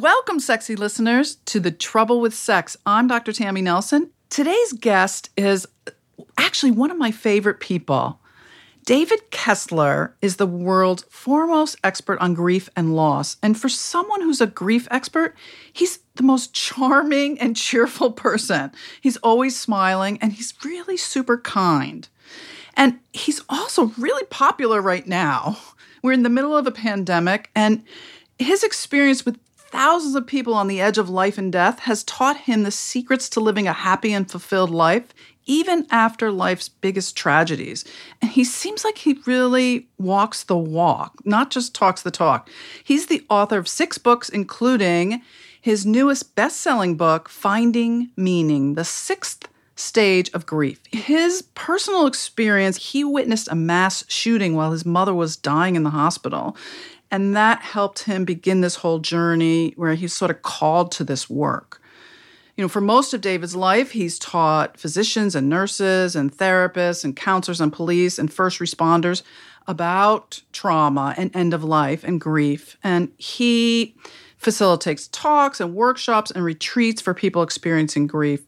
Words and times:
Welcome, 0.00 0.40
sexy 0.40 0.74
listeners, 0.74 1.36
to 1.44 1.60
The 1.60 1.70
Trouble 1.70 2.20
with 2.20 2.34
Sex. 2.34 2.76
I'm 2.84 3.06
Dr. 3.06 3.32
Tammy 3.32 3.62
Nelson. 3.62 4.10
Today's 4.28 4.72
guest 4.72 5.30
is 5.36 5.68
actually 6.36 6.72
one 6.72 6.90
of 6.90 6.98
my 6.98 7.12
favorite 7.12 7.60
people. 7.60 8.18
David 8.84 9.30
Kessler 9.30 10.16
is 10.20 10.34
the 10.34 10.48
world's 10.48 11.04
foremost 11.10 11.76
expert 11.84 12.18
on 12.18 12.34
grief 12.34 12.68
and 12.74 12.96
loss. 12.96 13.36
And 13.40 13.56
for 13.56 13.68
someone 13.68 14.20
who's 14.20 14.40
a 14.40 14.48
grief 14.48 14.88
expert, 14.90 15.36
he's 15.72 16.00
the 16.16 16.24
most 16.24 16.52
charming 16.52 17.38
and 17.38 17.54
cheerful 17.54 18.10
person. 18.10 18.72
He's 19.00 19.18
always 19.18 19.56
smiling 19.56 20.18
and 20.20 20.32
he's 20.32 20.54
really 20.64 20.96
super 20.96 21.38
kind. 21.38 22.08
And 22.76 22.98
he's 23.12 23.42
also 23.48 23.92
really 23.96 24.24
popular 24.24 24.82
right 24.82 25.06
now. 25.06 25.56
We're 26.02 26.14
in 26.14 26.24
the 26.24 26.30
middle 26.30 26.56
of 26.56 26.66
a 26.66 26.72
pandemic, 26.72 27.50
and 27.54 27.84
his 28.38 28.64
experience 28.64 29.24
with 29.24 29.38
thousands 29.74 30.14
of 30.14 30.24
people 30.24 30.54
on 30.54 30.68
the 30.68 30.80
edge 30.80 30.98
of 30.98 31.10
life 31.10 31.36
and 31.36 31.50
death 31.52 31.80
has 31.80 32.04
taught 32.04 32.36
him 32.36 32.62
the 32.62 32.70
secrets 32.70 33.28
to 33.28 33.40
living 33.40 33.66
a 33.66 33.72
happy 33.72 34.12
and 34.12 34.30
fulfilled 34.30 34.70
life, 34.70 35.12
even 35.46 35.84
after 35.90 36.30
life's 36.30 36.68
biggest 36.68 37.16
tragedies. 37.16 37.84
And 38.22 38.30
he 38.30 38.44
seems 38.44 38.84
like 38.84 38.98
he 38.98 39.18
really 39.26 39.88
walks 39.98 40.44
the 40.44 40.56
walk, 40.56 41.14
not 41.24 41.50
just 41.50 41.74
talks 41.74 42.02
the 42.02 42.12
talk. 42.12 42.48
He's 42.84 43.06
the 43.06 43.26
author 43.28 43.58
of 43.58 43.66
six 43.66 43.98
books, 43.98 44.28
including 44.28 45.22
his 45.60 45.84
newest 45.84 46.36
best 46.36 46.60
selling 46.60 46.96
book, 46.96 47.28
Finding 47.28 48.10
Meaning, 48.16 48.74
the 48.74 48.84
sixth 48.84 49.48
stage 49.74 50.30
of 50.34 50.46
grief. 50.46 50.80
His 50.92 51.42
personal 51.56 52.06
experience, 52.06 52.76
he 52.92 53.02
witnessed 53.02 53.48
a 53.50 53.56
mass 53.56 54.04
shooting 54.06 54.54
while 54.54 54.70
his 54.70 54.86
mother 54.86 55.12
was 55.12 55.36
dying 55.36 55.74
in 55.74 55.82
the 55.82 55.90
hospital. 55.90 56.56
And 57.14 57.36
that 57.36 57.62
helped 57.62 58.00
him 58.00 58.24
begin 58.24 58.60
this 58.60 58.74
whole 58.74 58.98
journey 58.98 59.72
where 59.76 59.94
he's 59.94 60.12
sort 60.12 60.32
of 60.32 60.42
called 60.42 60.90
to 60.90 61.04
this 61.04 61.30
work. 61.30 61.80
You 62.56 62.64
know, 62.64 62.68
for 62.68 62.80
most 62.80 63.14
of 63.14 63.20
David's 63.20 63.54
life, 63.54 63.92
he's 63.92 64.18
taught 64.18 64.76
physicians 64.76 65.36
and 65.36 65.48
nurses 65.48 66.16
and 66.16 66.36
therapists 66.36 67.04
and 67.04 67.14
counselors 67.14 67.60
and 67.60 67.72
police 67.72 68.18
and 68.18 68.32
first 68.32 68.58
responders 68.58 69.22
about 69.68 70.42
trauma 70.52 71.14
and 71.16 71.30
end 71.36 71.54
of 71.54 71.62
life 71.62 72.02
and 72.02 72.20
grief. 72.20 72.76
And 72.82 73.12
he 73.16 73.94
facilitates 74.36 75.06
talks 75.06 75.60
and 75.60 75.72
workshops 75.72 76.32
and 76.32 76.44
retreats 76.44 77.00
for 77.00 77.14
people 77.14 77.44
experiencing 77.44 78.08
grief. 78.08 78.42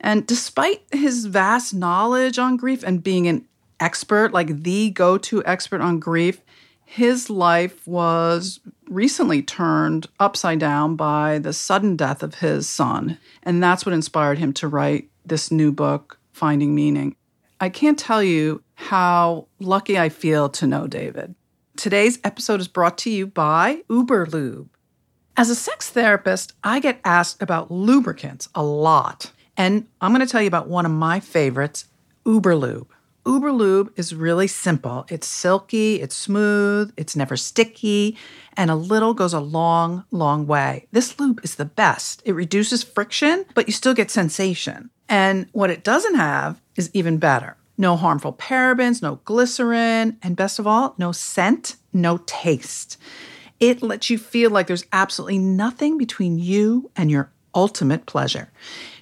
And 0.00 0.26
despite 0.26 0.84
his 0.90 1.26
vast 1.26 1.74
knowledge 1.74 2.38
on 2.38 2.56
grief 2.56 2.82
and 2.82 3.02
being 3.02 3.28
an 3.28 3.44
expert, 3.78 4.32
like 4.32 4.62
the 4.62 4.88
go 4.88 5.18
to 5.18 5.44
expert 5.44 5.82
on 5.82 5.98
grief, 5.98 6.40
his 6.94 7.28
life 7.28 7.84
was 7.88 8.60
recently 8.88 9.42
turned 9.42 10.06
upside 10.20 10.60
down 10.60 10.94
by 10.94 11.40
the 11.40 11.52
sudden 11.52 11.96
death 11.96 12.22
of 12.22 12.36
his 12.36 12.68
son. 12.68 13.18
And 13.42 13.60
that's 13.60 13.84
what 13.84 13.92
inspired 13.92 14.38
him 14.38 14.52
to 14.52 14.68
write 14.68 15.10
this 15.26 15.50
new 15.50 15.72
book, 15.72 16.20
Finding 16.32 16.72
Meaning. 16.72 17.16
I 17.58 17.68
can't 17.68 17.98
tell 17.98 18.22
you 18.22 18.62
how 18.76 19.48
lucky 19.58 19.98
I 19.98 20.08
feel 20.08 20.48
to 20.50 20.68
know 20.68 20.86
David. 20.86 21.34
Today's 21.76 22.20
episode 22.22 22.60
is 22.60 22.68
brought 22.68 22.96
to 22.98 23.10
you 23.10 23.26
by 23.26 23.82
Uberlube. 23.90 24.68
As 25.36 25.50
a 25.50 25.56
sex 25.56 25.90
therapist, 25.90 26.52
I 26.62 26.78
get 26.78 27.00
asked 27.04 27.42
about 27.42 27.72
lubricants 27.72 28.48
a 28.54 28.62
lot. 28.62 29.32
And 29.56 29.88
I'm 30.00 30.14
going 30.14 30.24
to 30.24 30.30
tell 30.30 30.42
you 30.42 30.46
about 30.46 30.68
one 30.68 30.86
of 30.86 30.92
my 30.92 31.18
favorites, 31.18 31.86
Uberlube. 32.24 32.86
Uberlube 33.24 33.90
is 33.96 34.14
really 34.14 34.46
simple. 34.46 35.06
It's 35.08 35.26
silky, 35.26 36.00
it's 36.00 36.14
smooth, 36.14 36.92
it's 36.96 37.16
never 37.16 37.36
sticky, 37.36 38.18
and 38.54 38.70
a 38.70 38.74
little 38.74 39.14
goes 39.14 39.32
a 39.32 39.40
long, 39.40 40.04
long 40.10 40.46
way. 40.46 40.86
This 40.92 41.18
lube 41.18 41.40
is 41.42 41.54
the 41.54 41.64
best. 41.64 42.22
It 42.26 42.34
reduces 42.34 42.82
friction, 42.82 43.46
but 43.54 43.66
you 43.66 43.72
still 43.72 43.94
get 43.94 44.10
sensation. 44.10 44.90
And 45.08 45.46
what 45.52 45.70
it 45.70 45.84
doesn't 45.84 46.16
have 46.16 46.60
is 46.76 46.90
even 46.92 47.16
better. 47.18 47.56
No 47.78 47.96
harmful 47.96 48.34
parabens, 48.34 49.00
no 49.00 49.16
glycerin, 49.24 50.18
and 50.22 50.36
best 50.36 50.58
of 50.58 50.66
all, 50.66 50.94
no 50.98 51.10
scent, 51.10 51.76
no 51.92 52.18
taste. 52.26 52.98
It 53.58 53.82
lets 53.82 54.10
you 54.10 54.18
feel 54.18 54.50
like 54.50 54.66
there's 54.66 54.84
absolutely 54.92 55.38
nothing 55.38 55.96
between 55.96 56.38
you 56.38 56.90
and 56.94 57.10
your 57.10 57.30
ultimate 57.54 58.04
pleasure. 58.04 58.52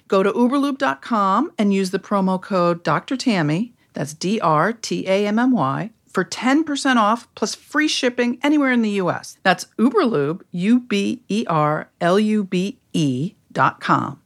Go 0.07 0.23
to 0.23 0.31
uberlube.com 0.31 1.51
and 1.57 1.73
use 1.73 1.91
the 1.91 1.99
promo 1.99 2.41
code 2.41 2.83
Dr. 2.83 3.17
Tammy 3.17 3.73
that's 3.93 4.13
D 4.13 4.39
R 4.39 4.73
T 4.73 5.07
A 5.07 5.27
M 5.27 5.39
M 5.39 5.51
Y 5.51 5.91
for 6.07 6.23
10% 6.23 6.95
off 6.97 7.27
plus 7.33 7.55
free 7.55 7.87
shipping 7.87 8.39
anywhere 8.43 8.71
in 8.71 8.81
the 8.81 8.91
US. 8.91 9.37
That's 9.43 9.65
Uberlube, 9.79 10.41
U 10.51 10.79
B 10.79 11.23
E 11.27 11.45
R 11.47 11.89
L 11.99 12.19
U 12.19 12.43
B 12.43 12.79
E 12.93 13.33
dot 13.51 13.79
com. 13.79 14.19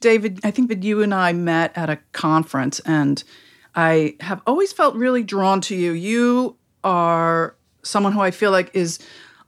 David, 0.00 0.40
I 0.42 0.50
think 0.50 0.68
that 0.68 0.82
you 0.82 1.00
and 1.02 1.14
I 1.14 1.32
met 1.32 1.72
at 1.76 1.88
a 1.88 1.98
conference, 2.12 2.80
and 2.80 3.22
I 3.74 4.16
have 4.20 4.42
always 4.46 4.72
felt 4.72 4.96
really 4.96 5.22
drawn 5.22 5.60
to 5.62 5.76
you. 5.76 5.92
You 5.92 6.56
are 6.82 7.54
someone 7.82 8.12
who 8.12 8.20
I 8.20 8.32
feel 8.32 8.50
like 8.50 8.74
is 8.74 8.98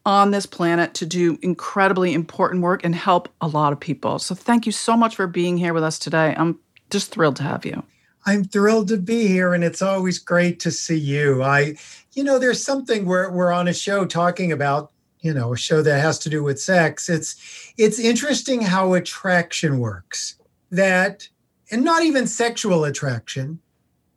on 0.07 0.31
this 0.31 0.47
planet 0.47 0.95
to 0.95 1.07
do 1.07 1.39
incredibly 1.43 2.13
important 2.13 2.63
work 2.63 2.85
and 2.85 2.95
help 2.95 3.29
a 3.41 3.49
lot 3.49 3.73
of 3.73 3.81
people. 3.81 4.19
So 4.19 4.35
thank 4.35 4.67
you 4.67 4.73
so 4.73 4.97
much 4.97 5.17
for 5.17 5.27
being 5.27 5.57
here 5.57 5.73
with 5.73 5.83
us 5.83 5.99
today. 5.99 6.35
I'm 6.37 6.59
just 6.91 7.11
thrilled 7.11 7.37
to 7.37 7.43
have 7.43 7.65
you. 7.65 7.83
I'm 8.27 8.45
thrilled 8.45 8.89
to 8.89 8.97
be 8.97 9.27
here 9.27 9.53
and 9.55 9.63
it's 9.63 9.83
always 9.83 10.19
great 10.19 10.61
to 10.61 10.71
see 10.71 10.99
you. 10.99 11.43
I 11.43 11.77
you 12.13 12.25
know 12.25 12.39
there's 12.39 12.63
something 12.63 13.07
where 13.07 13.31
we're 13.31 13.53
on 13.53 13.69
a 13.69 13.75
show 13.75 14.07
talking 14.07 14.53
about, 14.53 14.93
you 15.21 15.35
know, 15.35 15.53
a 15.53 15.57
show 15.57 15.83
that 15.83 16.01
has 16.01 16.19
to 16.21 16.31
do 16.31 16.43
with 16.43 16.61
sex. 16.61 17.09
It's 17.09 17.73
it's 17.77 17.99
interesting 17.99 18.63
how 18.63 18.95
attraction 18.95 19.79
works. 19.79 20.37
That 20.71 21.29
and 21.71 21.85
not 21.85 22.03
even 22.03 22.27
sexual 22.27 22.85
attraction, 22.85 23.61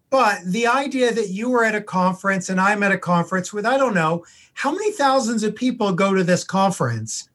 but 0.10 0.40
the 0.46 0.68
idea 0.68 1.14
that 1.14 1.30
you 1.30 1.50
were 1.50 1.66
at 1.66 1.76
a 1.76 1.82
conference 1.82 2.50
and 2.50 2.62
I'm 2.62 2.84
at 2.84 2.92
a 2.92 2.98
conference 2.98 3.52
with, 3.52 3.66
I 3.66 3.78
don't 3.78 3.94
know, 3.94 4.26
how 4.54 4.72
many 4.72 4.92
thousands 4.92 5.44
of 5.44 5.56
people 5.56 5.92
go 5.94 6.14
to 6.14 6.24
this 6.24 6.44
conference? 6.44 7.30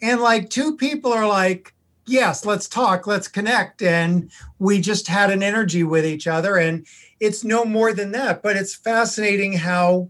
And 0.00 0.20
like 0.20 0.50
two 0.50 0.76
people 0.76 1.12
are 1.12 1.26
like, 1.26 1.74
yes, 2.06 2.44
let's 2.44 2.68
talk, 2.68 3.06
let's 3.06 3.28
connect. 3.28 3.82
And 3.82 4.30
we 4.58 4.80
just 4.80 5.08
had 5.08 5.30
an 5.30 5.42
energy 5.42 5.84
with 5.84 6.06
each 6.06 6.26
other. 6.26 6.56
And 6.56 6.86
it's 7.20 7.44
no 7.44 7.64
more 7.64 7.92
than 7.92 8.12
that. 8.12 8.42
But 8.42 8.56
it's 8.56 8.74
fascinating 8.74 9.54
how 9.54 10.08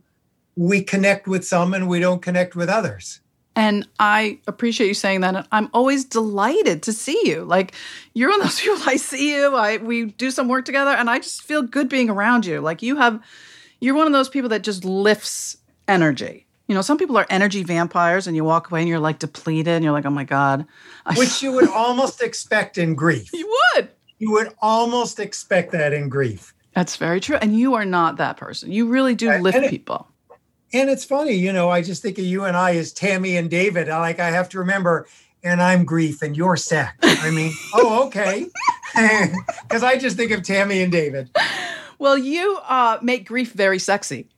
we 0.57 0.83
connect 0.83 1.27
with 1.27 1.45
some 1.45 1.75
and 1.75 1.89
we 1.89 2.01
don't 2.01 2.23
connect 2.23 2.55
with 2.55 2.69
others. 2.69 3.21
And 3.57 3.89
I 3.99 4.39
appreciate 4.47 4.87
you 4.87 4.95
saying 4.95 5.23
that. 5.23 5.49
I'm 5.51 5.71
always 5.73 6.05
delighted 6.05 6.83
to 6.85 6.93
see 6.93 7.19
you. 7.25 7.43
Like 7.43 7.73
you're 8.13 8.29
one 8.29 8.43
of 8.43 8.47
those 8.47 8.61
people 8.61 8.83
I 8.85 8.97
see 8.97 9.35
you, 9.35 9.57
I 9.57 9.79
we 9.79 10.05
do 10.05 10.31
some 10.31 10.47
work 10.47 10.67
together 10.67 10.91
and 10.91 11.09
I 11.09 11.19
just 11.19 11.43
feel 11.43 11.63
good 11.63 11.89
being 11.89 12.11
around 12.11 12.45
you. 12.45 12.61
Like 12.61 12.83
you 12.83 12.97
have 12.97 13.21
you're 13.81 13.95
one 13.95 14.07
of 14.07 14.13
those 14.13 14.29
people 14.29 14.51
that 14.51 14.63
just 14.63 14.85
lifts 14.85 15.57
energy. 15.89 16.47
You 16.69 16.75
know, 16.75 16.83
some 16.83 16.99
people 16.99 17.17
are 17.17 17.27
energy 17.31 17.63
vampires 17.63 18.27
and 18.27 18.37
you 18.37 18.45
walk 18.45 18.71
away 18.71 18.81
and 18.81 18.89
you're 18.89 18.99
like 18.99 19.21
depleted 19.21 19.69
and 19.69 19.85
you're 19.85 19.93
like, 19.93 20.05
"Oh 20.05 20.11
my 20.11 20.25
god." 20.25 20.67
Which 21.17 21.43
you 21.43 21.53
would 21.53 21.69
almost 21.75 22.23
expect 22.23 22.77
in 22.77 22.95
grief. 22.95 23.31
You 23.33 23.57
would. 23.75 23.89
You 24.19 24.33
would 24.33 24.53
almost 24.61 25.21
expect 25.21 25.73
that 25.73 25.93
in 25.93 26.09
grief. 26.09 26.55
That's 26.75 26.97
very 26.97 27.21
true. 27.21 27.37
And 27.37 27.57
you 27.57 27.75
are 27.75 27.85
not 27.85 28.17
that 28.17 28.37
person. 28.37 28.73
You 28.73 28.89
really 28.89 29.15
do 29.15 29.31
lift 29.39 29.71
people 29.71 30.09
and 30.81 30.91
it's 30.91 31.05
funny, 31.05 31.33
you 31.33 31.53
know, 31.53 31.71
I 31.71 31.83
just 31.83 32.03
think 32.03 32.19
of 32.19 32.25
you 32.25 32.45
and 32.45 32.57
I 32.57 32.77
as 32.77 32.93
Tammy 32.93 33.37
and 33.37 33.51
David. 33.51 33.89
Like 33.89 34.21
I 34.21 34.31
have 34.31 34.49
to 34.51 34.59
remember, 34.59 35.07
and 35.43 35.63
I'm 35.63 35.85
grief 35.85 36.23
and 36.23 36.37
you're 36.37 36.57
sex. 36.57 36.93
I 37.03 37.31
mean, 37.31 37.53
oh, 37.75 38.07
okay. 38.07 38.47
Because 39.63 39.83
I 39.83 39.99
just 39.99 40.17
think 40.17 40.31
of 40.31 40.43
Tammy 40.43 40.81
and 40.81 40.91
David. 40.91 41.29
Well, 41.99 42.17
you 42.17 42.59
uh, 42.67 42.99
make 43.03 43.29
grief 43.29 43.53
very 43.53 43.79
sexy. 43.79 44.29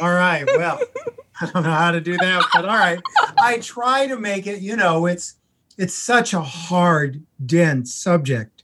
all 0.00 0.12
right. 0.12 0.44
Well, 0.46 0.80
I 1.40 1.46
don't 1.46 1.64
know 1.64 1.72
how 1.72 1.90
to 1.90 2.00
do 2.00 2.16
that, 2.16 2.44
but 2.54 2.64
all 2.64 2.76
right. 2.76 3.00
I 3.40 3.58
try 3.58 4.06
to 4.06 4.16
make 4.16 4.46
it, 4.46 4.60
you 4.60 4.76
know, 4.76 5.06
it's 5.06 5.34
it's 5.78 5.94
such 5.94 6.32
a 6.32 6.40
hard, 6.40 7.22
dense 7.44 7.92
subject. 7.92 8.62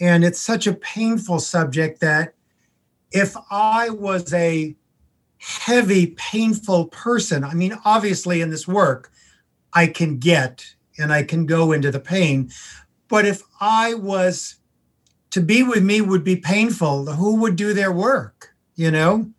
And 0.00 0.24
it's 0.24 0.40
such 0.40 0.66
a 0.66 0.72
painful 0.72 1.38
subject 1.38 2.00
that 2.00 2.34
if 3.12 3.36
I 3.50 3.90
was 3.90 4.32
a 4.32 4.74
heavy, 5.40 6.08
painful 6.08 6.86
person. 6.86 7.42
I 7.42 7.54
mean, 7.54 7.76
obviously, 7.84 8.40
in 8.40 8.50
this 8.50 8.68
work, 8.68 9.10
I 9.72 9.86
can 9.86 10.18
get 10.18 10.74
and 10.98 11.12
I 11.12 11.22
can 11.22 11.46
go 11.46 11.72
into 11.72 11.90
the 11.90 12.00
pain. 12.00 12.50
But 13.08 13.24
if 13.24 13.42
I 13.60 13.94
was 13.94 14.56
to 15.30 15.40
be 15.40 15.62
with 15.62 15.82
me 15.82 16.00
would 16.00 16.24
be 16.24 16.36
painful, 16.36 17.06
who 17.06 17.36
would 17.36 17.56
do 17.56 17.72
their 17.72 17.90
work? 17.90 18.54
You 18.76 18.90
know? 18.90 19.30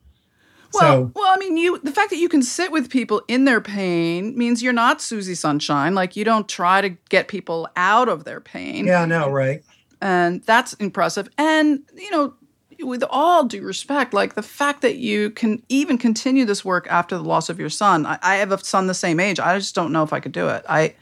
Well, 0.73 0.81
so, 0.81 1.11
well, 1.15 1.33
I 1.33 1.37
mean, 1.37 1.57
you 1.57 1.79
the 1.79 1.91
fact 1.91 2.11
that 2.11 2.17
you 2.17 2.29
can 2.29 2.41
sit 2.41 2.71
with 2.71 2.89
people 2.89 3.21
in 3.27 3.45
their 3.45 3.61
pain 3.61 4.37
means 4.37 4.63
you're 4.63 4.73
not 4.73 5.01
Susie 5.01 5.35
Sunshine. 5.35 5.95
Like 5.95 6.15
you 6.15 6.23
don't 6.23 6.47
try 6.47 6.81
to 6.81 6.89
get 7.09 7.27
people 7.27 7.67
out 7.75 8.07
of 8.07 8.23
their 8.23 8.39
pain. 8.39 8.85
Yeah, 8.85 9.05
no, 9.05 9.29
right. 9.29 9.63
And 10.01 10.41
that's 10.43 10.73
impressive. 10.73 11.29
And 11.37 11.81
you 11.95 12.09
know, 12.11 12.33
with 12.83 13.03
all 13.09 13.45
due 13.45 13.63
respect, 13.63 14.13
like 14.13 14.35
the 14.35 14.43
fact 14.43 14.81
that 14.81 14.97
you 14.97 15.29
can 15.31 15.61
even 15.69 15.97
continue 15.97 16.45
this 16.45 16.65
work 16.65 16.87
after 16.89 17.17
the 17.17 17.23
loss 17.23 17.49
of 17.49 17.59
your 17.59 17.69
son. 17.69 18.05
I, 18.05 18.19
I 18.21 18.35
have 18.35 18.51
a 18.51 18.63
son 18.63 18.87
the 18.87 18.93
same 18.93 19.19
age. 19.19 19.39
I 19.39 19.57
just 19.57 19.75
don't 19.75 19.91
know 19.91 20.03
if 20.03 20.13
I 20.13 20.19
could 20.19 20.31
do 20.31 20.47
it. 20.49 20.63
I 20.67 20.95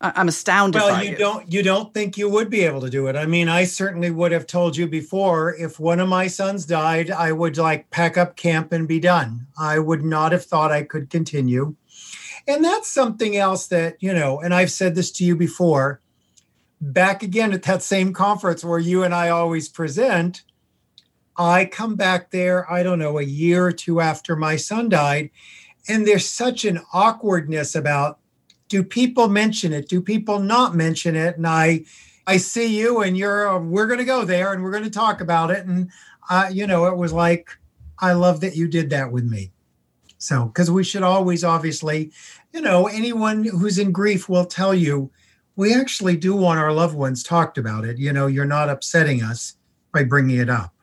I'm 0.00 0.28
astounded. 0.28 0.82
Well, 0.82 1.02
you, 1.02 1.12
you 1.12 1.16
don't 1.16 1.52
you 1.52 1.62
don't 1.62 1.94
think 1.94 2.18
you 2.18 2.28
would 2.28 2.50
be 2.50 2.62
able 2.62 2.82
to 2.82 2.90
do 2.90 3.06
it. 3.06 3.16
I 3.16 3.24
mean, 3.24 3.48
I 3.48 3.64
certainly 3.64 4.10
would 4.10 4.30
have 4.30 4.46
told 4.46 4.76
you 4.76 4.86
before 4.86 5.54
if 5.54 5.80
one 5.80 6.00
of 6.00 6.08
my 6.08 6.26
sons 6.26 6.66
died, 6.66 7.10
I 7.10 7.32
would 7.32 7.56
like 7.56 7.90
pack 7.90 8.18
up 8.18 8.36
camp 8.36 8.72
and 8.72 8.86
be 8.86 9.00
done. 9.00 9.46
I 9.58 9.78
would 9.78 10.04
not 10.04 10.32
have 10.32 10.44
thought 10.44 10.70
I 10.70 10.82
could 10.82 11.08
continue. 11.08 11.76
And 12.46 12.62
that's 12.62 12.88
something 12.88 13.36
else 13.36 13.66
that, 13.68 13.96
you 14.00 14.12
know, 14.12 14.40
and 14.40 14.54
I've 14.54 14.70
said 14.70 14.94
this 14.94 15.10
to 15.12 15.24
you 15.24 15.34
before, 15.34 16.00
back 16.80 17.22
again 17.22 17.52
at 17.52 17.62
that 17.64 17.82
same 17.82 18.12
conference 18.12 18.64
where 18.64 18.78
you 18.78 19.02
and 19.02 19.14
I 19.14 19.30
always 19.30 19.68
present, 19.68 20.42
I 21.38 21.66
come 21.66 21.96
back 21.96 22.30
there, 22.30 22.70
I 22.70 22.82
don't 22.82 22.98
know, 22.98 23.18
a 23.18 23.22
year 23.24 23.66
or 23.66 23.72
two 23.72 24.00
after 24.00 24.36
my 24.36 24.56
son 24.56 24.88
died, 24.88 25.30
and 25.88 26.06
there's 26.06 26.28
such 26.28 26.64
an 26.64 26.80
awkwardness 26.92 27.74
about 27.74 28.18
do 28.68 28.82
people 28.82 29.28
mention 29.28 29.72
it? 29.72 29.88
Do 29.88 30.00
people 30.00 30.40
not 30.40 30.74
mention 30.74 31.14
it? 31.14 31.36
And 31.36 31.46
I, 31.46 31.84
I 32.26 32.36
see 32.36 32.76
you, 32.76 33.02
and 33.02 33.16
you're. 33.16 33.48
Uh, 33.48 33.60
we're 33.60 33.86
going 33.86 34.00
to 34.00 34.04
go 34.04 34.24
there, 34.24 34.52
and 34.52 34.62
we're 34.62 34.72
going 34.72 34.82
to 34.82 34.90
talk 34.90 35.20
about 35.20 35.50
it. 35.50 35.64
And 35.66 35.90
uh, 36.28 36.48
you 36.50 36.66
know, 36.66 36.86
it 36.86 36.96
was 36.96 37.12
like, 37.12 37.50
I 38.00 38.12
love 38.12 38.40
that 38.40 38.56
you 38.56 38.68
did 38.68 38.90
that 38.90 39.12
with 39.12 39.24
me. 39.24 39.52
So, 40.18 40.46
because 40.46 40.70
we 40.70 40.82
should 40.82 41.02
always, 41.02 41.44
obviously, 41.44 42.10
you 42.52 42.60
know, 42.60 42.86
anyone 42.86 43.44
who's 43.44 43.78
in 43.78 43.92
grief 43.92 44.28
will 44.28 44.46
tell 44.46 44.74
you, 44.74 45.10
we 45.56 45.74
actually 45.74 46.16
do 46.16 46.34
want 46.34 46.58
our 46.58 46.72
loved 46.72 46.96
ones 46.96 47.22
talked 47.22 47.58
about 47.58 47.84
it. 47.84 47.98
You 47.98 48.12
know, 48.12 48.26
you're 48.26 48.44
not 48.44 48.68
upsetting 48.68 49.22
us 49.22 49.54
by 49.92 50.04
bringing 50.04 50.38
it 50.38 50.50
up. 50.50 50.74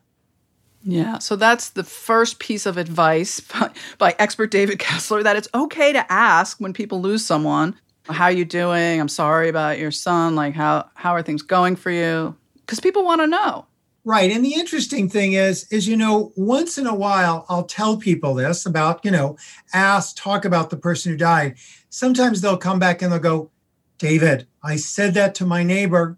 Yeah, 0.83 1.19
so 1.19 1.35
that's 1.35 1.69
the 1.69 1.83
first 1.83 2.39
piece 2.39 2.65
of 2.65 2.77
advice 2.77 3.39
by, 3.59 3.71
by, 3.97 4.15
expert 4.19 4.51
David 4.51 4.79
Kessler 4.79 5.23
that 5.23 5.35
it's 5.35 5.47
okay 5.55 5.93
to 5.93 6.11
ask 6.11 6.59
when 6.59 6.73
people 6.73 7.01
lose 7.01 7.25
someone, 7.25 7.75
how 8.09 8.25
are 8.25 8.31
you 8.31 8.45
doing? 8.45 8.99
I'm 8.99 9.09
sorry 9.09 9.49
about 9.49 9.79
your 9.79 9.91
son. 9.91 10.35
Like 10.35 10.53
how 10.53 10.89
how 10.95 11.11
are 11.11 11.21
things 11.21 11.41
going 11.41 11.75
for 11.75 11.91
you? 11.91 12.35
Cuz 12.67 12.79
people 12.79 13.03
want 13.03 13.21
to 13.21 13.27
know. 13.27 13.65
Right. 14.05 14.31
And 14.31 14.43
the 14.43 14.55
interesting 14.55 15.09
thing 15.09 15.33
is 15.33 15.65
is 15.71 15.87
you 15.87 15.95
know, 15.95 16.33
once 16.35 16.77
in 16.77 16.87
a 16.87 16.95
while 16.95 17.45
I'll 17.47 17.63
tell 17.63 17.97
people 17.97 18.33
this 18.33 18.65
about, 18.65 19.03
you 19.05 19.11
know, 19.11 19.37
ask 19.73 20.17
talk 20.17 20.43
about 20.43 20.69
the 20.69 20.77
person 20.77 21.11
who 21.11 21.17
died. 21.17 21.55
Sometimes 21.89 22.41
they'll 22.41 22.57
come 22.57 22.79
back 22.79 23.01
and 23.01 23.11
they'll 23.11 23.19
go, 23.19 23.51
"David, 23.99 24.47
I 24.61 24.75
said 24.75 25.13
that 25.13 25.35
to 25.35 25.45
my 25.45 25.63
neighbor 25.63 26.17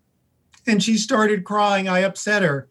and 0.66 0.82
she 0.82 0.98
started 0.98 1.44
crying. 1.44 1.88
I 1.88 2.00
upset 2.00 2.42
her." 2.42 2.68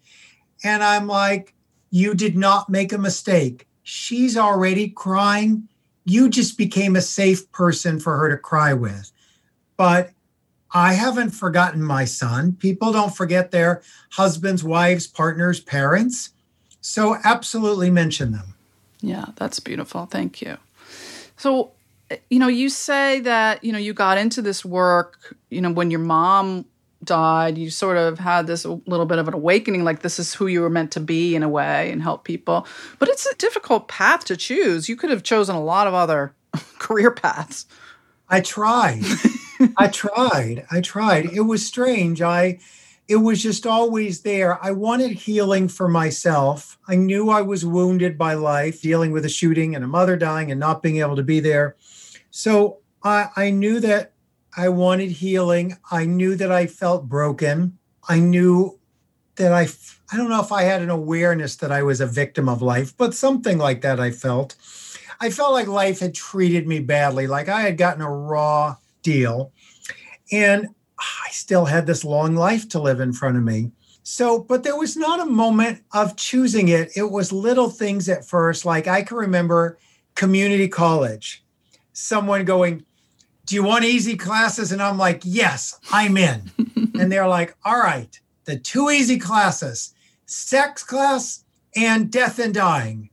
And 0.64 0.82
I'm 0.82 1.06
like, 1.06 1.54
you 1.94 2.12
did 2.12 2.37
not 2.37 2.69
make 2.69 2.93
a 2.93 2.99
mistake. 2.99 3.69
She's 3.85 4.37
already 4.37 4.88
crying. 4.88 5.69
You 6.05 6.29
just 6.29 6.58
became 6.58 6.96
a 6.96 7.00
safe 7.00 7.52
person 7.52 8.00
for 8.00 8.17
her 8.17 8.29
to 8.31 8.37
cry 8.37 8.75
with. 8.75 9.12
But 9.76 10.11
I 10.73 10.94
haven't 10.94 11.31
forgotten 11.31 11.85
my 11.85 12.05
son. 12.05 12.55
People 12.55 12.93
don't 12.93 13.14
forget 13.14 13.52
their 13.52 13.81
husbands, 14.11 14.64
wives, 14.64 15.06
partners, 15.06 15.61
parents. 15.61 16.31
So 16.81 17.17
absolutely 17.23 17.91
mention 17.91 18.32
them. 18.32 18.56
Yeah, 19.00 19.26
that's 19.37 19.61
beautiful. 19.61 20.06
Thank 20.06 20.43
you. 20.43 20.56
So, 21.37 21.70
you 22.29 22.41
know, 22.41 22.49
you 22.49 22.70
say 22.70 23.20
that, 23.20 23.62
you 23.62 23.70
know, 23.70 23.79
you 23.79 23.94
got 23.94 24.19
into 24.19 24.43
this 24.43 24.64
work, 24.64 25.37
you 25.49 25.61
know, 25.61 25.70
when 25.70 25.93
your 25.93 26.00
mom 26.00 26.64
died, 27.05 27.59
you 27.59 27.71
sort 27.71 27.97
of 27.97 28.19
had 28.19 28.47
this 28.47 28.65
little 28.65 29.06
bit 29.06 29.19
of 29.19 29.29
an 29.29 29.35
awakening 29.35 29.85
like 29.85 30.01
this 30.01 30.19
is 30.19 30.35
who 30.35 30.47
you 30.47 30.61
were 30.61 30.71
meant 30.71 30.91
to 30.93 31.01
be 31.01 31.35
in 31.35 31.43
a 31.43 31.49
way 31.49 31.91
and 31.91 32.03
help 32.03 32.25
people. 32.25 32.67
But 32.99 33.09
it's 33.09 33.27
a 33.27 33.35
difficult 33.37 33.89
path 33.89 34.25
to 34.27 34.37
choose. 34.37 34.89
You 34.89 34.97
could 34.97 35.11
have 35.11 35.23
chosen 35.23 35.56
a 35.56 35.62
lot 35.62 35.87
of 35.87 35.95
other 35.95 36.35
career 36.79 37.11
paths. 37.11 37.67
I 38.29 38.41
tried. 38.41 39.05
I 39.77 39.89
tried. 39.89 40.67
I 40.71 40.81
tried. 40.81 41.27
It 41.27 41.43
was 41.43 41.67
strange. 41.67 42.23
I 42.23 42.59
it 43.06 43.17
was 43.17 43.43
just 43.43 43.67
always 43.67 44.23
there. 44.23 44.62
I 44.65 44.71
wanted 44.71 45.12
healing 45.12 45.69
for 45.69 45.89
myself. 45.89 46.79
I 46.89 46.97
knew 46.97 47.29
I 47.29 47.43
was 47.43 47.65
wounded 47.65 48.17
by 48.17 48.33
life, 48.33 48.81
dealing 48.81 49.12
with 49.12 49.27
a 49.27 49.29
shooting 49.29 49.75
and 49.75 49.85
a 49.85 49.89
mother 49.89 50.17
dying 50.17 50.51
and 50.51 50.59
not 50.59 50.83
being 50.83 50.97
able 50.99 51.17
to 51.17 51.23
be 51.23 51.41
there. 51.41 51.77
So 52.31 52.79
I, 53.03 53.29
I 53.37 53.51
knew 53.51 53.79
that 53.81 54.13
I 54.56 54.69
wanted 54.69 55.11
healing. 55.11 55.77
I 55.91 56.06
knew 56.06 56.37
that 56.37 56.53
I 56.53 56.67
felt 56.67 57.09
broken. 57.09 57.79
I 58.09 58.21
knew 58.21 58.79
that 59.37 59.53
I, 59.53 59.69
I 60.12 60.17
don't 60.17 60.29
know 60.29 60.41
if 60.41 60.53
I 60.53 60.62
had 60.62 60.83
an 60.83 60.91
awareness 60.91 61.56
that 61.56 61.73
I 61.73 61.83
was 61.83 62.01
a 62.01 62.06
victim 62.06 62.49
of 62.49 62.62
life, 62.62 62.97
but 62.97 63.15
something 63.15 63.59
like 63.59 63.81
that 63.81 63.99
I 63.99 64.11
felt. 64.11 64.55
I 65.21 65.31
felt 65.31 65.53
like 65.53 65.67
life 65.67 66.01
had 66.01 66.15
treated 66.15 66.67
me 66.67 66.81
badly, 66.81 67.27
like 67.27 67.49
I 67.49 67.62
had 67.62 67.79
gotten 67.79 68.03
a 68.03 68.11
raw 68.11 68.77
deal. 69.03 69.53
And 70.31 70.69
I 70.99 71.31
still 71.31 71.65
had 71.65 71.87
this 71.87 72.05
long 72.05 72.37
life 72.37 72.69
to 72.71 72.81
live 72.81 73.01
in 73.01 73.12
front 73.12 73.37
of 73.37 73.43
me. 73.43 73.73
So, 74.03 74.39
but 74.39 74.62
there 74.62 74.77
was 74.77 74.97
not 74.97 75.21
a 75.21 75.27
moment 75.27 75.83
of 75.93 76.17
choosing 76.17 76.69
it. 76.69 76.91
It 76.95 77.11
was 77.11 77.33
little 77.33 77.71
things 77.71 78.09
at 78.09 78.27
first. 78.27 78.65
Like 78.65 78.87
I 78.87 79.03
can 79.03 79.17
remember 79.17 79.79
community 80.15 80.69
college, 80.69 81.43
someone 81.93 82.45
going, 82.45 82.85
do 83.46 83.55
you 83.55 83.62
want 83.62 83.85
easy 83.85 84.17
classes? 84.17 84.73
And 84.73 84.82
I'm 84.82 84.99
like, 84.99 85.23
yes, 85.25 85.79
I'm 85.93 86.17
in. 86.17 86.50
and 86.99 87.11
they're 87.11 87.29
like, 87.29 87.56
all 87.64 87.79
right, 87.79 88.19
the 88.44 88.58
two 88.58 88.91
easy 88.91 89.19
classes, 89.19 89.94
sex 90.26 90.82
class 90.82 91.44
and 91.76 92.11
death 92.11 92.38
and 92.38 92.55
dying. 92.55 93.11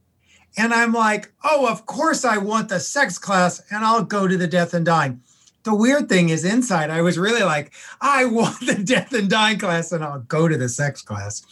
And 0.58 0.74
I'm 0.74 0.94
like, 0.94 1.32
oh, 1.44 1.68
of 1.68 1.86
course 1.86 2.26
I 2.26 2.38
want 2.38 2.70
the 2.70 2.80
sex 2.80 3.18
class 3.18 3.62
and 3.72 3.84
I'll 3.84 4.04
go 4.04 4.28
to 4.28 4.38
the 4.38 4.48
death 4.48 4.74
and 4.74 4.86
dying. 4.86 5.22
The 5.64 5.76
weird 5.76 6.10
thing 6.10 6.30
is 6.30 6.44
inside, 6.44 6.90
I 6.90 7.02
was 7.02 7.20
really 7.20 7.44
like, 7.44 7.72
I 8.02 8.26
want 8.26 8.60
the 8.66 8.76
death 8.84 9.14
and 9.14 9.30
dying 9.30 9.60
class 9.60 9.92
and 9.92 10.04
I'll 10.04 10.20
go 10.22 10.48
to 10.48 10.58
the 10.58 10.70
sex 10.70 11.02
class. 11.02 11.44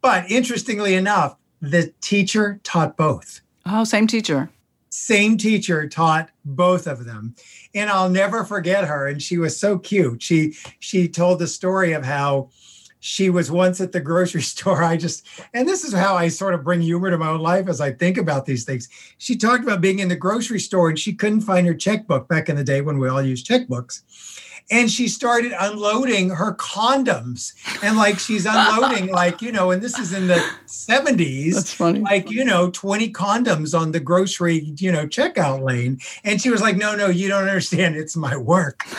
But 0.00 0.30
interestingly 0.30 0.94
enough, 0.94 1.36
the 1.60 1.92
teacher 2.00 2.60
taught 2.62 2.96
both. 2.96 3.40
Oh, 3.64 3.84
same 3.84 4.06
teacher 4.06 4.50
same 4.96 5.36
teacher 5.36 5.86
taught 5.86 6.30
both 6.44 6.86
of 6.86 7.04
them. 7.04 7.34
And 7.74 7.90
i'll 7.90 8.08
never 8.08 8.44
forget 8.44 8.84
her. 8.84 9.06
And 9.06 9.22
she 9.22 9.36
was 9.36 9.58
so 9.58 9.78
cute. 9.78 10.22
She 10.22 10.54
she 10.78 11.06
told 11.06 11.38
the 11.38 11.46
story 11.46 11.92
of 11.92 12.02
how 12.02 12.48
she 13.00 13.28
was 13.28 13.50
once 13.50 13.80
at 13.80 13.92
the 13.92 14.00
grocery 14.00 14.40
store. 14.54 14.82
I 14.82 14.96
just 14.96 15.26
and 15.52 15.68
this 15.68 15.84
is 15.84 15.92
how 15.92 16.14
i 16.14 16.28
sort 16.28 16.54
of 16.54 16.64
bring 16.64 16.80
humor 16.80 17.10
to 17.10 17.18
my 17.18 17.28
own 17.28 17.40
life 17.40 17.68
as 17.68 17.80
i 17.80 17.92
think 17.92 18.16
about 18.16 18.46
these 18.46 18.64
things. 18.64 18.88
She 19.18 19.36
talked 19.36 19.62
about 19.62 19.82
being 19.82 19.98
in 19.98 20.08
the 20.08 20.16
grocery 20.16 20.60
store 20.60 20.88
and 20.88 20.98
she 20.98 21.12
couldn't 21.12 21.42
find 21.42 21.66
her 21.66 21.74
checkbook 21.74 22.26
back 22.26 22.48
in 22.48 22.56
the 22.56 22.64
day 22.64 22.80
when 22.80 22.98
we 22.98 23.08
all 23.08 23.22
used 23.22 23.46
checkbooks 23.46 24.02
and 24.70 24.90
she 24.90 25.08
started 25.08 25.52
unloading 25.58 26.30
her 26.30 26.54
condoms. 26.54 27.52
And 27.82 27.96
like 27.96 28.18
she's 28.18 28.46
unloading 28.48 29.06
like 29.12 29.40
you 29.42 29.52
know 29.52 29.70
and 29.70 29.82
this 29.82 29.98
is 29.98 30.12
in 30.12 30.26
the 30.26 30.44
70s 30.66 31.54
that's 31.54 31.72
funny. 31.72 32.00
like 32.00 32.30
you 32.30 32.44
know 32.44 32.70
20 32.70 33.12
condoms 33.12 33.78
on 33.78 33.92
the 33.92 34.00
grocery 34.00 34.74
you 34.76 34.90
know 34.90 35.06
checkout 35.06 35.62
lane. 35.62 35.98
And 36.24 36.40
she 36.40 36.50
was 36.50 36.60
like 36.60 36.76
no 36.76 36.96
no 36.96 37.08
you 37.08 37.28
don't 37.28 37.42
understand. 37.42 37.96
It's 37.96 38.16
my 38.16 38.36
work. 38.36 38.84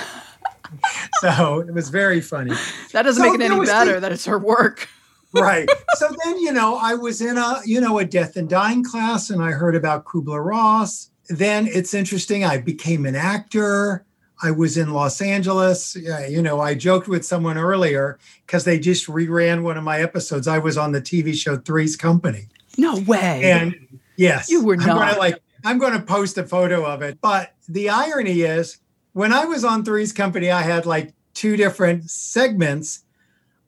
So 1.21 1.61
it 1.61 1.73
was 1.73 1.89
very 1.89 2.19
funny. 2.19 2.53
That 2.91 3.03
doesn't 3.03 3.23
so 3.23 3.31
make 3.31 3.39
it 3.39 3.43
any 3.43 3.65
better 3.65 3.95
the, 3.95 3.99
that 4.01 4.11
it's 4.11 4.25
her 4.25 4.37
work. 4.37 4.89
Right. 5.33 5.69
So 5.95 6.09
then 6.23 6.39
you 6.39 6.51
know 6.51 6.77
i 6.81 6.93
was 6.95 7.21
in 7.21 7.37
a 7.37 7.59
you 7.65 7.79
know 7.79 7.99
a 7.99 8.05
death 8.05 8.37
and 8.37 8.49
dying 8.49 8.83
class 8.83 9.29
and 9.29 9.43
i 9.43 9.51
heard 9.51 9.75
about 9.75 10.05
kubler-ross. 10.05 11.09
Then 11.29 11.67
it's 11.67 11.93
interesting 11.93 12.43
i 12.43 12.57
became 12.57 13.05
an 13.05 13.15
actor 13.15 14.05
I 14.41 14.51
was 14.51 14.77
in 14.77 14.93
Los 14.93 15.21
Angeles. 15.21 15.95
you 15.95 16.41
know, 16.41 16.59
I 16.59 16.75
joked 16.75 17.07
with 17.07 17.25
someone 17.25 17.57
earlier 17.57 18.19
because 18.45 18.65
they 18.65 18.79
just 18.79 19.07
reran 19.07 19.63
one 19.63 19.77
of 19.77 19.83
my 19.83 20.01
episodes. 20.01 20.47
I 20.47 20.59
was 20.59 20.77
on 20.77 20.91
the 20.91 21.01
TV 21.01 21.33
show 21.33 21.57
Three's 21.57 21.95
Company. 21.95 22.47
No 22.77 22.99
way. 22.99 23.43
And 23.43 23.99
yes, 24.15 24.49
you 24.49 24.63
were 24.63 24.77
not. 24.77 24.89
I'm 24.89 24.97
gonna, 24.97 25.17
like 25.17 25.41
I'm 25.63 25.79
going 25.79 25.93
to 25.93 26.01
post 26.01 26.37
a 26.37 26.43
photo 26.43 26.85
of 26.85 27.01
it. 27.01 27.19
But 27.21 27.53
the 27.67 27.89
irony 27.89 28.41
is, 28.41 28.77
when 29.13 29.33
I 29.33 29.45
was 29.45 29.63
on 29.63 29.83
Three's 29.83 30.13
Company, 30.13 30.51
I 30.51 30.61
had 30.61 30.85
like 30.85 31.13
two 31.33 31.57
different 31.57 32.09
segments. 32.09 33.03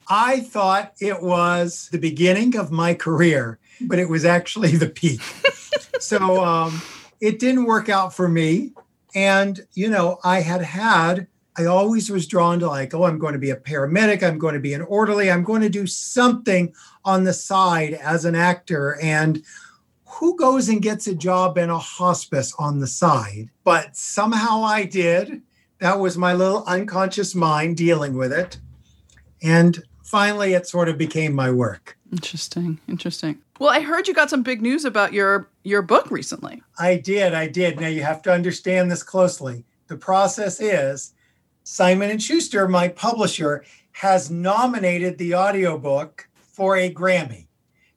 I 0.08 0.40
thought 0.40 0.94
it 1.00 1.22
was 1.22 1.90
the 1.92 1.98
beginning 1.98 2.56
of 2.56 2.72
my 2.72 2.94
career, 2.94 3.60
but 3.82 4.00
it 4.00 4.10
was 4.10 4.26
actually 4.26 4.76
the 4.76 4.90
peak. 4.90 5.22
so 6.00 6.44
um, 6.44 6.82
it 7.20 7.40
didn't 7.40 7.66
work 7.66 7.90
out 7.90 8.14
for 8.14 8.28
me. 8.28 8.72
And, 9.16 9.60
you 9.74 9.90
know, 9.90 10.20
I 10.24 10.42
had 10.42 10.62
had, 10.62 11.28
I 11.58 11.66
always 11.66 12.10
was 12.10 12.28
drawn 12.28 12.60
to 12.60 12.68
like, 12.68 12.94
oh, 12.94 13.04
I'm 13.04 13.20
going 13.20 13.34
to 13.34 13.40
be 13.40 13.50
a 13.50 13.56
paramedic, 13.56 14.24
I'm 14.24 14.38
going 14.38 14.54
to 14.54 14.60
be 14.60 14.74
an 14.74 14.84
orderly, 14.84 15.30
I'm 15.30 15.44
going 15.44 15.62
to 15.62 15.70
do 15.70 15.88
something 15.88 16.74
on 17.04 17.24
the 17.24 17.34
side 17.34 17.94
as 17.96 18.26
an 18.26 18.36
actor. 18.36 18.98
And 19.02 19.44
who 20.06 20.38
goes 20.38 20.70
and 20.70 20.82
gets 20.82 21.08
a 21.08 21.16
job 21.16 21.58
in 21.58 21.70
a 21.70 21.78
hospice 21.78 22.54
on 22.60 22.80
the 22.80 22.88
side? 22.88 23.50
But 23.64 23.96
somehow 23.96 24.64
I 24.64 24.86
did. 24.86 25.42
That 25.80 26.00
was 26.00 26.18
my 26.18 26.34
little 26.34 26.64
unconscious 26.66 27.34
mind 27.34 27.78
dealing 27.78 28.16
with 28.16 28.34
it. 28.34 28.60
And 29.42 29.82
finally, 30.04 30.54
it 30.54 30.68
sort 30.68 30.90
of 30.90 30.98
became 30.98 31.34
my 31.34 31.52
work. 31.52 31.98
Interesting. 32.12 32.80
Interesting. 32.88 33.40
Well, 33.60 33.70
I 33.70 33.82
heard 33.82 34.08
you 34.08 34.14
got 34.14 34.30
some 34.30 34.44
big 34.44 34.62
news 34.62 34.84
about 34.84 35.14
your 35.14 35.50
your 35.70 35.82
book 35.82 36.12
recently. 36.12 36.62
I 36.78 36.98
did. 36.98 37.34
I 37.34 37.48
did. 37.48 37.80
Now 37.80 37.88
you 37.88 38.04
have 38.04 38.22
to 38.24 38.32
understand 38.34 38.92
this 38.92 39.04
closely. 39.04 39.64
The 39.88 39.98
process 39.98 40.60
is 40.60 41.14
Simon 41.64 42.10
and 42.10 42.22
Schuster, 42.22 42.68
my 42.68 42.88
publisher, 42.88 43.64
has 43.92 44.30
nominated 44.30 45.18
the 45.18 45.36
audiobook 45.36 46.28
for 46.36 46.76
a 46.76 46.94
Grammy. 46.94 47.48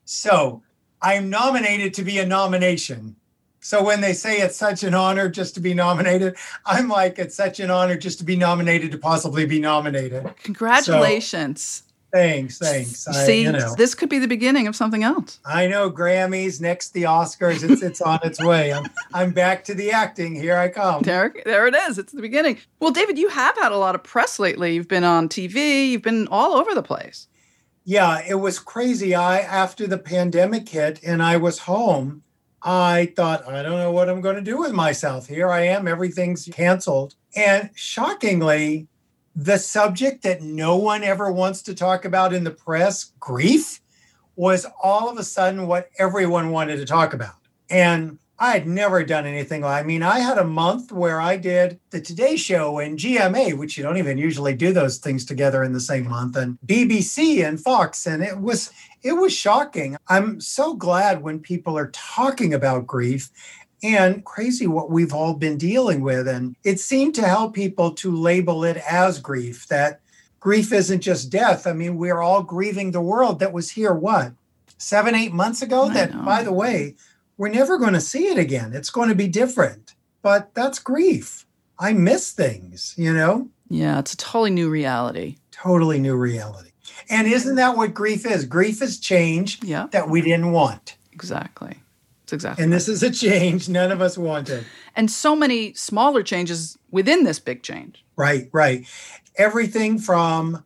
So, 0.05 0.63
I'm 1.01 1.31
nominated 1.31 1.95
to 1.95 2.05
be 2.05 2.19
a 2.19 2.27
nomination. 2.27 3.17
So 3.61 3.83
when 3.83 4.01
they 4.01 4.13
say 4.13 4.39
it's 4.39 4.57
such 4.57 4.83
an 4.83 4.95
honor 4.95 5.29
just 5.29 5.55
to 5.55 5.61
be 5.61 5.73
nominated, 5.73 6.37
I'm 6.67 6.89
like, 6.89 7.19
it's 7.19 7.35
such 7.35 7.61
an 7.61 7.71
honor 7.71 7.97
just 7.97 8.19
to 8.19 8.25
be 8.25 8.37
nominated 8.37 8.91
to 8.93 8.99
possibly 8.99 9.47
be 9.47 9.61
nominated. 9.61 10.35
Congratulations. 10.43 11.85
So, 11.87 11.92
Thanks, 12.13 12.59
thanks. 12.59 13.09
I, 13.09 13.25
See, 13.25 13.43
you 13.43 13.53
know, 13.53 13.75
this 13.75 13.95
could 13.95 14.11
be 14.11 14.19
the 14.19 14.29
beginning 14.29 14.67
of 14.67 14.77
something 14.77 15.03
else. 15.03 15.41
I 15.47 15.67
know 15.67 15.91
Grammys 15.91 16.61
next 16.61 16.91
the 16.91 17.05
Oscars. 17.05 17.69
It's 17.69 17.81
it's 17.83 18.03
on 18.03 18.21
its 18.23 18.39
way. 18.39 18.71
I'm 18.71 18.87
I'm 19.15 19.31
back 19.31 19.65
to 19.65 19.75
the 19.75 19.91
acting. 19.93 20.35
Here 20.35 20.59
I 20.59 20.69
come. 20.69 21.03
There, 21.03 21.35
there 21.47 21.67
it 21.67 21.75
is. 21.75 21.97
It's 21.97 22.13
the 22.13 22.21
beginning. 22.21 22.59
Well, 22.81 22.91
David, 22.91 23.19
you 23.19 23.29
have 23.29 23.57
had 23.57 23.73
a 23.73 23.79
lot 23.79 23.95
of 23.95 24.03
press 24.03 24.39
lately. 24.39 24.75
You've 24.75 24.89
been 24.89 25.05
on 25.05 25.31
TV. 25.31 25.91
You've 25.91 26.03
been 26.03 26.29
all 26.29 26.53
over 26.53 26.75
the 26.75 26.83
place. 26.83 27.29
Yeah, 27.85 28.21
it 28.29 28.35
was 28.35 28.59
crazy. 28.59 29.15
I 29.15 29.39
after 29.41 29.87
the 29.87 29.99
pandemic 29.99 30.69
hit 30.69 31.01
and 31.03 31.23
I 31.23 31.39
was 31.39 31.61
home. 31.61 32.23
I 32.65 33.13
thought, 33.17 33.49
I 33.49 33.63
don't 33.63 33.79
know 33.79 33.91
what 33.91 34.09
I'm 34.09 34.21
going 34.21 34.37
to 34.37 34.43
do 34.43 34.57
with 34.57 34.71
myself. 34.73 35.27
Here 35.27 35.51
I 35.51 35.63
am, 35.63 35.89
everything's 35.89 36.49
canceled. 36.53 37.17
And 37.35 37.71
shockingly, 37.75 38.87
the 39.35 39.59
subject 39.59 40.23
that 40.23 40.43
no 40.43 40.77
one 40.77 41.03
ever 41.03 41.33
wants 41.33 41.63
to 41.63 41.75
talk 41.75 42.05
about 42.05 42.33
in 42.33 42.45
the 42.45 42.51
press, 42.51 43.13
grief, 43.19 43.81
was 44.37 44.67
all 44.83 45.09
of 45.09 45.19
a 45.19 45.25
sudden 45.25 45.67
what 45.67 45.91
everyone 45.99 46.51
wanted 46.51 46.77
to 46.77 46.87
talk 46.87 47.15
about. 47.15 47.35
And 47.71 48.19
I 48.39 48.55
had 48.55 48.67
never 48.67 49.05
done 49.05 49.25
anything 49.25 49.65
I 49.65 49.85
mean, 49.85 50.03
I 50.03 50.19
had 50.19 50.37
a 50.37 50.45
month 50.45 50.91
where 50.91 51.21
I 51.21 51.37
did 51.37 51.79
the 51.91 52.01
Today 52.01 52.35
Show 52.35 52.81
and 52.81 52.99
GMA, 52.99 53.57
which 53.57 53.79
you 53.79 53.85
don't 53.85 53.99
even 53.99 54.19
usually 54.19 54.53
do 54.53 54.73
those 54.73 54.99
things 54.99 55.25
together 55.25 55.63
in 55.63 55.73
the 55.73 55.81
same 55.81 56.09
month, 56.09 56.37
and 56.37 56.59
BBC 56.67 57.47
and 57.47 57.61
Fox. 57.61 58.05
And 58.05 58.21
it 58.21 58.41
was 58.41 58.73
it 59.05 59.13
was 59.13 59.33
shocking. 59.33 59.97
I'm 60.09 60.41
so 60.41 60.75
glad 60.75 61.23
when 61.23 61.39
people 61.39 61.79
are 61.79 61.91
talking 61.93 62.53
about 62.53 62.87
grief 62.87 63.31
and 63.83 64.25
crazy 64.25 64.67
what 64.67 64.91
we've 64.91 65.13
all 65.13 65.35
been 65.35 65.59
dealing 65.59 66.03
with. 66.03 66.29
And 66.29 66.57
it 66.65 66.79
seemed 66.79 67.15
to 67.17 67.27
help 67.27 67.55
people 67.55 67.93
to 67.95 68.15
label 68.15 68.65
it 68.65 68.77
as 68.89 69.19
grief, 69.19 69.67
that 69.69 70.01
grief 70.41 70.73
isn't 70.73 71.01
just 71.01 71.31
death. 71.31 71.67
I 71.67 71.73
mean, 71.73 71.97
we're 71.97 72.21
all 72.21 72.43
grieving 72.43 72.93
the 72.93 73.01
world 73.01 73.41
that 73.41 73.53
was 73.53 73.71
here, 73.71 73.93
what, 73.93 74.33
seven, 74.79 75.15
eight 75.15 75.33
months 75.33 75.63
ago? 75.63 75.85
I 75.85 75.95
that, 75.95 76.15
know. 76.15 76.23
by 76.23 76.43
the 76.43 76.53
way, 76.53 76.97
we're 77.37 77.49
never 77.49 77.79
going 77.79 77.95
to 77.95 78.01
see 78.01 78.27
it 78.27 78.39
again. 78.39 78.73
It's 78.73 78.91
going 78.91 79.09
to 79.09 79.15
be 79.15 79.29
different. 79.29 79.95
But 80.23 80.55
that's 80.55 80.79
grief. 80.79 81.47
I 81.79 81.93
miss 81.93 82.33
things, 82.33 82.95
you 82.97 83.13
know? 83.13 83.49
Yeah, 83.69 83.99
it's 83.99 84.13
a 84.13 84.17
totally 84.17 84.51
new 84.51 84.71
reality. 84.71 85.39
Totally 85.51 85.99
new 85.99 86.15
reality. 86.15 86.71
And 87.09 87.27
isn't 87.27 87.57
that 87.57 87.77
what 87.77 87.95
grief 87.95 88.25
is? 88.25 88.45
Grief 88.45 88.83
is 88.83 89.01
change 89.01 89.59
yeah. 89.63 89.89
that 89.91 90.09
we 90.09 90.21
didn't 90.21 90.53
want. 90.53 90.97
Exactly 91.13 91.82
exactly. 92.33 92.65
And 92.65 92.73
this 92.73 92.89
is 92.89 93.03
a 93.03 93.11
change 93.11 93.69
none 93.69 93.91
of 93.91 94.01
us 94.01 94.17
wanted. 94.17 94.65
And 94.97 95.11
so 95.11 95.35
many 95.37 95.75
smaller 95.75 96.23
changes 96.23 96.79
within 96.91 97.25
this 97.25 97.39
big 97.39 97.63
change. 97.63 98.05
Right, 98.17 98.49
right. 98.53 98.87
Everything 99.37 99.99
from 99.99 100.65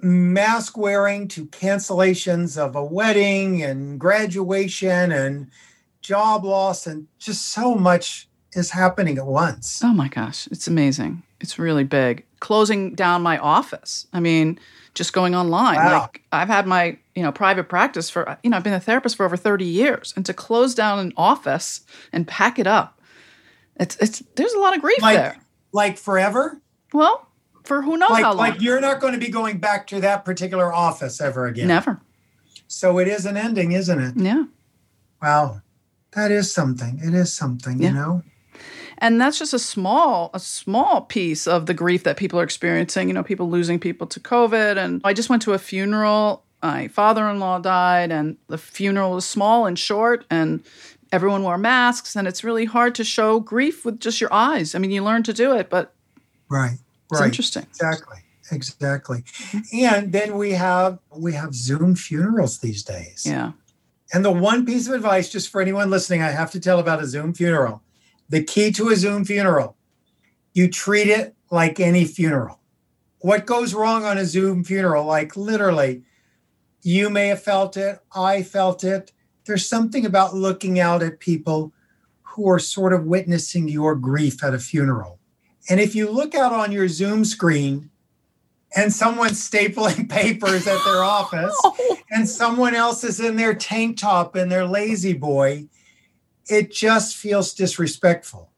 mask 0.00 0.76
wearing 0.76 1.28
to 1.28 1.46
cancellations 1.46 2.56
of 2.56 2.76
a 2.76 2.84
wedding 2.84 3.62
and 3.62 3.98
graduation 3.98 5.12
and 5.12 5.50
job 6.02 6.44
loss 6.44 6.86
and 6.86 7.06
just 7.18 7.48
so 7.48 7.74
much 7.74 8.28
is 8.52 8.70
happening 8.70 9.18
at 9.18 9.26
once. 9.26 9.80
Oh 9.84 9.92
my 9.92 10.08
gosh, 10.08 10.46
it's 10.48 10.66
amazing. 10.66 11.22
It's 11.40 11.58
really 11.58 11.84
big. 11.84 12.24
Closing 12.40 12.94
down 12.94 13.22
my 13.22 13.38
office. 13.38 14.06
I 14.12 14.20
mean, 14.20 14.58
just 14.94 15.12
going 15.12 15.34
online. 15.34 15.76
Wow. 15.76 16.00
Like 16.02 16.22
I've 16.32 16.48
had 16.48 16.66
my, 16.66 16.96
you 17.18 17.24
know, 17.24 17.32
private 17.32 17.68
practice 17.68 18.08
for, 18.08 18.38
you 18.44 18.50
know, 18.50 18.56
I've 18.56 18.62
been 18.62 18.72
a 18.72 18.78
therapist 18.78 19.16
for 19.16 19.26
over 19.26 19.36
30 19.36 19.64
years 19.64 20.14
and 20.14 20.24
to 20.24 20.32
close 20.32 20.72
down 20.72 21.00
an 21.00 21.12
office 21.16 21.80
and 22.12 22.28
pack 22.28 22.60
it 22.60 22.66
up. 22.68 23.00
It's 23.74 23.96
it's 23.96 24.22
there's 24.36 24.52
a 24.52 24.60
lot 24.60 24.76
of 24.76 24.80
grief 24.80 25.02
like, 25.02 25.16
there. 25.16 25.36
Like 25.72 25.98
forever? 25.98 26.60
Well, 26.92 27.26
for 27.64 27.82
who 27.82 27.96
knows 27.96 28.10
like, 28.10 28.22
how 28.22 28.34
long. 28.34 28.50
Like 28.50 28.60
you're 28.60 28.80
not 28.80 29.00
going 29.00 29.14
to 29.14 29.18
be 29.18 29.30
going 29.30 29.58
back 29.58 29.88
to 29.88 30.00
that 30.00 30.24
particular 30.24 30.72
office 30.72 31.20
ever 31.20 31.48
again. 31.48 31.66
Never. 31.66 32.00
So 32.68 32.98
it 33.00 33.08
is 33.08 33.26
an 33.26 33.36
ending, 33.36 33.72
isn't 33.72 34.00
it? 34.00 34.14
Yeah. 34.16 34.44
Wow. 35.20 35.62
That 36.12 36.30
is 36.30 36.52
something. 36.52 37.00
It 37.02 37.14
is 37.14 37.34
something, 37.34 37.82
yeah. 37.82 37.88
you 37.88 37.94
know 37.94 38.22
and 38.98 39.20
that's 39.20 39.38
just 39.38 39.54
a 39.54 39.58
small 39.58 40.30
a 40.34 40.40
small 40.40 41.02
piece 41.02 41.46
of 41.46 41.66
the 41.66 41.74
grief 41.74 42.04
that 42.04 42.16
people 42.16 42.38
are 42.38 42.42
experiencing 42.42 43.08
you 43.08 43.14
know 43.14 43.22
people 43.22 43.48
losing 43.48 43.78
people 43.78 44.06
to 44.06 44.20
covid 44.20 44.76
and 44.76 45.00
i 45.04 45.12
just 45.12 45.30
went 45.30 45.40
to 45.42 45.52
a 45.52 45.58
funeral 45.58 46.44
my 46.62 46.88
father-in-law 46.88 47.60
died 47.60 48.10
and 48.10 48.36
the 48.48 48.58
funeral 48.58 49.12
was 49.12 49.24
small 49.24 49.66
and 49.66 49.78
short 49.78 50.24
and 50.30 50.62
everyone 51.12 51.42
wore 51.42 51.58
masks 51.58 52.16
and 52.16 52.28
it's 52.28 52.44
really 52.44 52.64
hard 52.64 52.94
to 52.94 53.04
show 53.04 53.40
grief 53.40 53.84
with 53.84 54.00
just 54.00 54.20
your 54.20 54.32
eyes. 54.32 54.74
I 54.74 54.78
mean 54.78 54.90
you 54.90 55.02
learn 55.02 55.22
to 55.24 55.32
do 55.32 55.54
it 55.56 55.70
but 55.70 55.94
right 56.48 56.78
it's 57.10 57.20
right. 57.20 57.26
interesting. 57.26 57.64
Exactly 57.64 58.18
exactly. 58.50 59.24
And 59.72 60.12
then 60.12 60.36
we 60.36 60.52
have 60.52 60.98
we 61.14 61.32
have 61.34 61.54
zoom 61.54 61.94
funerals 61.94 62.58
these 62.58 62.82
days. 62.82 63.24
Yeah. 63.26 63.52
And 64.12 64.24
the 64.24 64.32
one 64.32 64.64
piece 64.64 64.88
of 64.88 64.94
advice 64.94 65.28
just 65.28 65.50
for 65.50 65.60
anyone 65.60 65.90
listening 65.90 66.22
i 66.22 66.30
have 66.30 66.50
to 66.52 66.60
tell 66.60 66.78
about 66.78 67.02
a 67.02 67.06
zoom 67.06 67.34
funeral. 67.34 67.82
The 68.30 68.42
key 68.42 68.72
to 68.72 68.90
a 68.90 68.96
Zoom 68.96 69.24
funeral 69.24 69.76
you 70.58 70.68
treat 70.68 71.06
it 71.06 71.36
like 71.50 71.78
any 71.78 72.04
funeral. 72.04 72.58
What 73.20 73.46
goes 73.46 73.74
wrong 73.74 74.04
on 74.04 74.18
a 74.18 74.24
Zoom 74.24 74.64
funeral? 74.64 75.04
Like 75.04 75.36
literally, 75.36 76.02
you 76.88 77.10
may 77.10 77.26
have 77.26 77.42
felt 77.42 77.76
it, 77.76 77.98
I 78.16 78.42
felt 78.42 78.82
it. 78.82 79.12
There's 79.44 79.68
something 79.68 80.06
about 80.06 80.34
looking 80.34 80.80
out 80.80 81.02
at 81.02 81.20
people 81.20 81.74
who 82.22 82.48
are 82.48 82.58
sort 82.58 82.94
of 82.94 83.04
witnessing 83.04 83.68
your 83.68 83.94
grief 83.94 84.42
at 84.42 84.54
a 84.54 84.58
funeral. 84.58 85.18
And 85.68 85.80
if 85.80 85.94
you 85.94 86.10
look 86.10 86.34
out 86.34 86.50
on 86.50 86.72
your 86.72 86.88
Zoom 86.88 87.26
screen 87.26 87.90
and 88.74 88.90
someone's 88.90 89.38
stapling 89.38 90.08
papers 90.08 90.66
at 90.66 90.82
their 90.82 91.04
oh. 91.04 91.08
office 91.08 91.54
and 92.10 92.26
someone 92.26 92.74
else 92.74 93.04
is 93.04 93.20
in 93.20 93.36
their 93.36 93.54
tank 93.54 93.98
top 93.98 94.34
and 94.34 94.50
their 94.50 94.64
La-Z-Boy, 94.64 95.68
it 96.48 96.72
just 96.72 97.18
feels 97.18 97.52
disrespectful. 97.52 98.50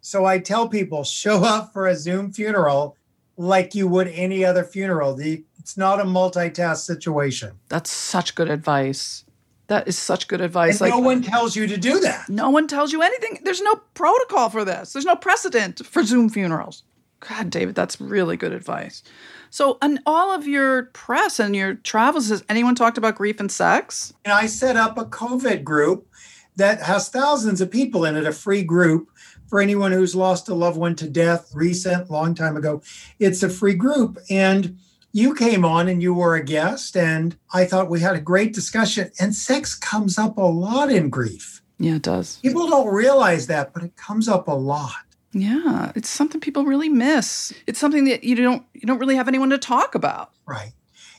So 0.00 0.24
I 0.24 0.40
tell 0.40 0.68
people 0.68 1.04
show 1.04 1.44
up 1.44 1.72
for 1.72 1.86
a 1.86 1.94
Zoom 1.94 2.32
funeral 2.32 2.96
like 3.36 3.76
you 3.76 3.86
would 3.86 4.08
any 4.08 4.44
other 4.44 4.64
funeral. 4.64 5.14
The, 5.14 5.44
it's 5.66 5.76
not 5.76 6.00
a 6.00 6.04
multitask 6.04 6.76
situation. 6.76 7.58
That's 7.68 7.90
such 7.90 8.36
good 8.36 8.48
advice. 8.48 9.24
That 9.66 9.88
is 9.88 9.98
such 9.98 10.28
good 10.28 10.40
advice. 10.40 10.80
like, 10.80 10.92
no 10.92 11.00
one 11.00 11.22
tells 11.22 11.56
you 11.56 11.66
to 11.66 11.76
do 11.76 11.98
that. 12.02 12.28
No 12.28 12.50
one 12.50 12.68
tells 12.68 12.92
you 12.92 13.02
anything. 13.02 13.40
There's 13.42 13.60
no 13.60 13.74
protocol 13.94 14.48
for 14.48 14.64
this. 14.64 14.92
There's 14.92 15.04
no 15.04 15.16
precedent 15.16 15.84
for 15.84 16.04
Zoom 16.04 16.28
funerals. 16.28 16.84
God, 17.18 17.50
David, 17.50 17.74
that's 17.74 18.00
really 18.00 18.36
good 18.36 18.52
advice. 18.52 19.02
So, 19.50 19.76
in 19.82 19.98
all 20.06 20.32
of 20.32 20.46
your 20.46 20.84
press 20.84 21.40
and 21.40 21.56
your 21.56 21.74
travels, 21.74 22.28
has 22.28 22.44
anyone 22.48 22.76
talked 22.76 22.96
about 22.96 23.16
grief 23.16 23.40
and 23.40 23.50
sex? 23.50 24.14
And 24.24 24.32
I 24.32 24.46
set 24.46 24.76
up 24.76 24.96
a 24.96 25.04
COVID 25.04 25.64
group 25.64 26.06
that 26.54 26.80
has 26.82 27.08
thousands 27.08 27.60
of 27.60 27.72
people 27.72 28.04
in 28.04 28.14
it, 28.14 28.24
a 28.24 28.30
free 28.30 28.62
group 28.62 29.10
for 29.48 29.60
anyone 29.60 29.90
who's 29.90 30.14
lost 30.14 30.48
a 30.48 30.54
loved 30.54 30.78
one 30.78 30.94
to 30.94 31.08
death 31.08 31.50
recent, 31.52 32.08
long 32.08 32.36
time 32.36 32.56
ago. 32.56 32.82
It's 33.18 33.42
a 33.42 33.48
free 33.48 33.74
group. 33.74 34.18
And 34.30 34.78
you 35.16 35.34
came 35.34 35.64
on 35.64 35.88
and 35.88 36.02
you 36.02 36.12
were 36.12 36.34
a 36.34 36.44
guest, 36.44 36.94
and 36.94 37.34
I 37.54 37.64
thought 37.64 37.88
we 37.88 38.00
had 38.00 38.14
a 38.14 38.20
great 38.20 38.52
discussion. 38.52 39.10
And 39.18 39.34
sex 39.34 39.74
comes 39.74 40.18
up 40.18 40.36
a 40.36 40.42
lot 40.42 40.92
in 40.92 41.08
grief. 41.08 41.62
Yeah, 41.78 41.94
it 41.94 42.02
does. 42.02 42.36
People 42.42 42.68
don't 42.68 42.92
realize 42.92 43.46
that, 43.46 43.72
but 43.72 43.82
it 43.82 43.96
comes 43.96 44.28
up 44.28 44.46
a 44.46 44.52
lot. 44.52 44.92
Yeah, 45.32 45.90
it's 45.94 46.10
something 46.10 46.38
people 46.38 46.66
really 46.66 46.90
miss. 46.90 47.54
It's 47.66 47.78
something 47.78 48.04
that 48.04 48.24
you 48.24 48.36
don't 48.36 48.62
you 48.74 48.82
don't 48.82 48.98
really 48.98 49.16
have 49.16 49.26
anyone 49.26 49.48
to 49.50 49.58
talk 49.58 49.94
about. 49.94 50.32
Right. 50.46 50.72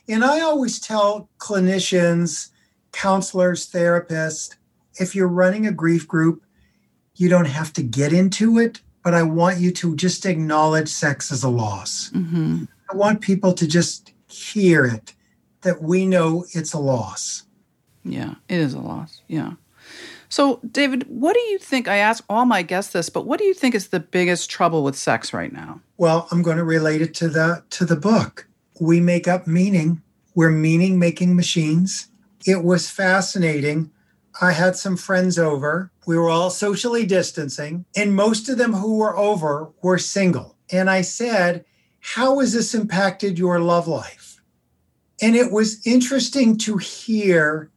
And 0.08 0.24
I 0.24 0.42
always 0.42 0.78
tell 0.78 1.28
clinicians, 1.38 2.50
counselors, 2.92 3.68
therapists, 3.68 4.54
if 5.00 5.16
you're 5.16 5.26
running 5.26 5.66
a 5.66 5.72
grief 5.72 6.06
group, 6.06 6.44
you 7.16 7.28
don't 7.28 7.46
have 7.46 7.72
to 7.72 7.82
get 7.82 8.12
into 8.12 8.58
it, 8.58 8.80
but 9.02 9.12
I 9.12 9.24
want 9.24 9.58
you 9.58 9.72
to 9.72 9.96
just 9.96 10.24
acknowledge 10.24 10.88
sex 10.88 11.32
as 11.32 11.42
a 11.42 11.48
loss. 11.48 12.10
Mm-hmm. 12.14 12.64
I 12.90 12.96
want 12.96 13.20
people 13.20 13.52
to 13.54 13.66
just 13.66 14.12
hear 14.28 14.84
it 14.84 15.14
that 15.62 15.82
we 15.82 16.06
know 16.06 16.44
it's 16.52 16.72
a 16.72 16.78
loss. 16.78 17.44
Yeah, 18.04 18.34
it 18.48 18.58
is 18.58 18.74
a 18.74 18.80
loss. 18.80 19.22
Yeah. 19.28 19.52
So, 20.30 20.60
David, 20.70 21.04
what 21.08 21.32
do 21.34 21.40
you 21.40 21.58
think? 21.58 21.88
I 21.88 21.96
ask 21.96 22.22
all 22.28 22.44
my 22.44 22.62
guests 22.62 22.92
this, 22.92 23.08
but 23.08 23.26
what 23.26 23.38
do 23.38 23.44
you 23.44 23.54
think 23.54 23.74
is 23.74 23.88
the 23.88 24.00
biggest 24.00 24.50
trouble 24.50 24.84
with 24.84 24.96
sex 24.96 25.32
right 25.32 25.52
now? 25.52 25.80
Well, 25.96 26.28
I'm 26.30 26.42
going 26.42 26.58
to 26.58 26.64
relate 26.64 27.00
it 27.00 27.14
to 27.14 27.28
the 27.28 27.64
to 27.70 27.84
the 27.84 27.96
book. 27.96 28.46
We 28.80 29.00
make 29.00 29.26
up 29.26 29.46
meaning. 29.46 30.02
We're 30.34 30.50
meaning 30.50 30.98
making 30.98 31.34
machines 31.34 32.08
it 32.46 32.64
was 32.64 32.90
fascinating. 32.90 33.90
I 34.40 34.52
had 34.52 34.76
some 34.76 34.96
friends 34.96 35.38
over. 35.38 35.90
We 36.06 36.16
were 36.16 36.30
all 36.30 36.50
socially 36.50 37.04
distancing, 37.04 37.84
and 37.96 38.14
most 38.14 38.48
of 38.48 38.58
them 38.58 38.72
who 38.72 38.96
were 38.96 39.16
over 39.16 39.70
were 39.82 39.98
single. 39.98 40.56
And 40.70 40.88
I 40.88 41.02
said, 41.02 41.64
How 42.14 42.38
has 42.38 42.54
this 42.54 42.74
impacted 42.74 43.38
your 43.38 43.60
love 43.60 43.86
life? 43.86 44.40
And 45.20 45.36
it 45.36 45.52
was 45.52 45.86
interesting 45.86 46.56
to 46.58 46.78
hear 46.78 47.70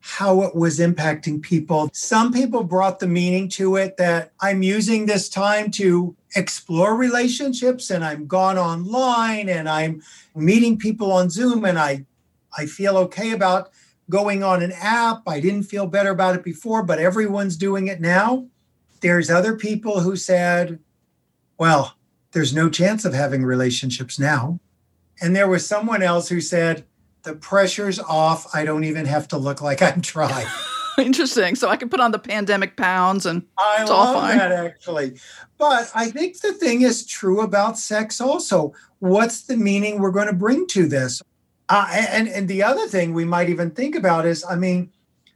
how 0.00 0.42
it 0.42 0.54
was 0.54 0.78
impacting 0.78 1.40
people. 1.40 1.88
Some 1.94 2.30
people 2.30 2.64
brought 2.64 2.98
the 2.98 3.06
meaning 3.06 3.48
to 3.50 3.76
it 3.76 3.96
that 3.96 4.32
I'm 4.42 4.62
using 4.62 5.06
this 5.06 5.30
time 5.30 5.70
to 5.72 6.14
explore 6.36 6.96
relationships 6.96 7.88
and 7.88 8.04
I'm 8.04 8.26
gone 8.26 8.58
online 8.58 9.48
and 9.48 9.66
I'm 9.66 10.02
meeting 10.34 10.76
people 10.76 11.10
on 11.10 11.30
Zoom 11.30 11.64
and 11.64 11.78
I 11.78 12.04
I 12.58 12.66
feel 12.66 12.96
okay 12.98 13.32
about 13.32 13.70
going 14.10 14.42
on 14.42 14.62
an 14.62 14.72
app. 14.72 15.22
I 15.26 15.40
didn't 15.40 15.62
feel 15.62 15.86
better 15.86 16.10
about 16.10 16.34
it 16.34 16.44
before, 16.44 16.82
but 16.82 16.98
everyone's 16.98 17.56
doing 17.56 17.86
it 17.86 18.02
now. 18.02 18.46
There's 19.00 19.30
other 19.30 19.56
people 19.56 20.00
who 20.00 20.14
said, 20.16 20.78
well, 21.58 21.97
there's 22.32 22.54
no 22.54 22.68
chance 22.68 23.04
of 23.04 23.14
having 23.14 23.44
relationships 23.44 24.18
now. 24.18 24.60
And 25.20 25.34
there 25.34 25.48
was 25.48 25.66
someone 25.66 26.02
else 26.02 26.28
who 26.28 26.40
said, 26.40 26.84
the 27.22 27.34
pressure's 27.34 27.98
off. 27.98 28.46
I 28.54 28.64
don't 28.64 28.84
even 28.84 29.06
have 29.06 29.28
to 29.28 29.38
look 29.38 29.60
like 29.60 29.82
I'm 29.82 30.00
trying. 30.00 30.46
Interesting. 30.98 31.54
So 31.54 31.68
I 31.68 31.76
can 31.76 31.88
put 31.88 32.00
on 32.00 32.10
the 32.10 32.18
pandemic 32.18 32.76
pounds 32.76 33.26
and 33.26 33.42
it's 33.78 33.90
all 33.90 34.14
fine. 34.14 34.38
That 34.38 34.52
actually. 34.52 35.18
But 35.56 35.90
I 35.94 36.10
think 36.10 36.40
the 36.40 36.52
thing 36.52 36.82
is 36.82 37.06
true 37.06 37.40
about 37.40 37.78
sex 37.78 38.20
also. 38.20 38.72
What's 38.98 39.42
the 39.42 39.56
meaning 39.56 40.00
we're 40.00 40.10
going 40.10 40.26
to 40.26 40.32
bring 40.32 40.66
to 40.68 40.88
this? 40.88 41.22
Uh, 41.68 41.86
and 41.90 42.28
and 42.28 42.48
the 42.48 42.62
other 42.62 42.88
thing 42.88 43.12
we 43.12 43.24
might 43.24 43.48
even 43.50 43.70
think 43.70 43.94
about 43.94 44.26
is, 44.26 44.44
I 44.48 44.56
mean, 44.56 44.90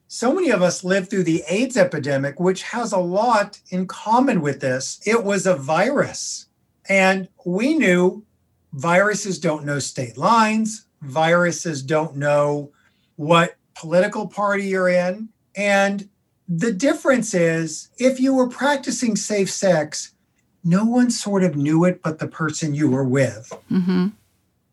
so 0.08 0.34
many 0.34 0.50
of 0.50 0.62
us 0.62 0.82
lived 0.82 1.10
through 1.10 1.24
the 1.24 1.44
AIDS 1.48 1.76
epidemic, 1.76 2.40
which 2.40 2.62
has 2.64 2.92
a 2.92 2.98
lot 2.98 3.60
in 3.70 3.86
common 3.86 4.40
with 4.40 4.60
this. 4.60 5.00
It 5.06 5.24
was 5.24 5.46
a 5.46 5.54
virus, 5.54 6.46
and 6.88 7.28
we 7.44 7.74
knew 7.74 8.24
viruses 8.72 9.38
don't 9.38 9.64
know 9.64 9.78
state 9.78 10.16
lines. 10.16 10.86
Viruses 11.02 11.82
don't 11.82 12.16
know 12.16 12.70
what 13.16 13.56
political 13.74 14.26
party 14.26 14.64
you're 14.64 14.88
in. 14.88 15.28
And 15.56 16.08
the 16.48 16.72
difference 16.72 17.34
is 17.34 17.88
if 17.98 18.20
you 18.20 18.34
were 18.34 18.48
practicing 18.48 19.16
safe 19.16 19.50
sex, 19.50 20.12
no 20.64 20.84
one 20.84 21.10
sort 21.10 21.42
of 21.42 21.56
knew 21.56 21.84
it 21.84 22.02
but 22.02 22.18
the 22.18 22.28
person 22.28 22.74
you 22.74 22.90
were 22.90 23.04
with. 23.04 23.52
Mm-hmm 23.70 24.08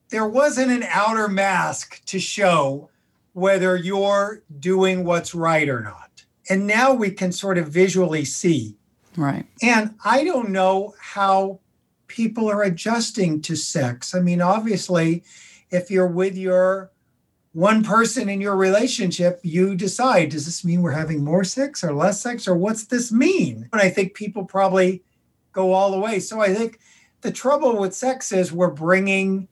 there 0.09 0.27
wasn't 0.27 0.71
an 0.71 0.83
outer 0.83 1.27
mask 1.27 2.03
to 2.05 2.19
show 2.19 2.89
whether 3.33 3.75
you're 3.75 4.41
doing 4.59 5.05
what's 5.05 5.33
right 5.33 5.69
or 5.69 5.81
not. 5.81 6.25
And 6.49 6.65
now 6.65 6.93
we 6.93 7.11
can 7.11 7.31
sort 7.31 7.57
of 7.57 7.67
visually 7.67 8.25
see. 8.25 8.75
Right. 9.15 9.45
And 9.61 9.95
I 10.03 10.23
don't 10.23 10.49
know 10.49 10.95
how 10.99 11.59
people 12.09 12.49
are 12.49 12.63
adjusting 12.63 13.41
to 13.43 13.55
sex. 13.55 14.13
I 14.13 14.19
mean, 14.19 14.41
obviously, 14.41 15.23
if 15.71 15.89
you're 15.89 16.07
with 16.07 16.35
your 16.35 16.91
one 17.53 17.83
person 17.83 18.27
in 18.27 18.41
your 18.41 18.55
relationship, 18.55 19.39
you 19.43 19.75
decide 19.75 20.29
does 20.29 20.45
this 20.45 20.65
mean 20.65 20.81
we're 20.81 20.91
having 20.91 21.23
more 21.23 21.43
sex 21.43 21.83
or 21.83 21.93
less 21.93 22.21
sex 22.21 22.47
or 22.47 22.55
what's 22.55 22.85
this 22.85 23.11
mean? 23.11 23.69
And 23.71 23.81
I 23.81 23.89
think 23.89 24.13
people 24.13 24.43
probably 24.43 25.03
go 25.53 25.71
all 25.71 25.91
the 25.91 25.99
way. 25.99 26.19
So 26.19 26.41
I 26.41 26.53
think 26.53 26.79
the 27.21 27.31
trouble 27.31 27.77
with 27.77 27.95
sex 27.95 28.31
is 28.31 28.51
we're 28.51 28.69
bringing 28.69 29.47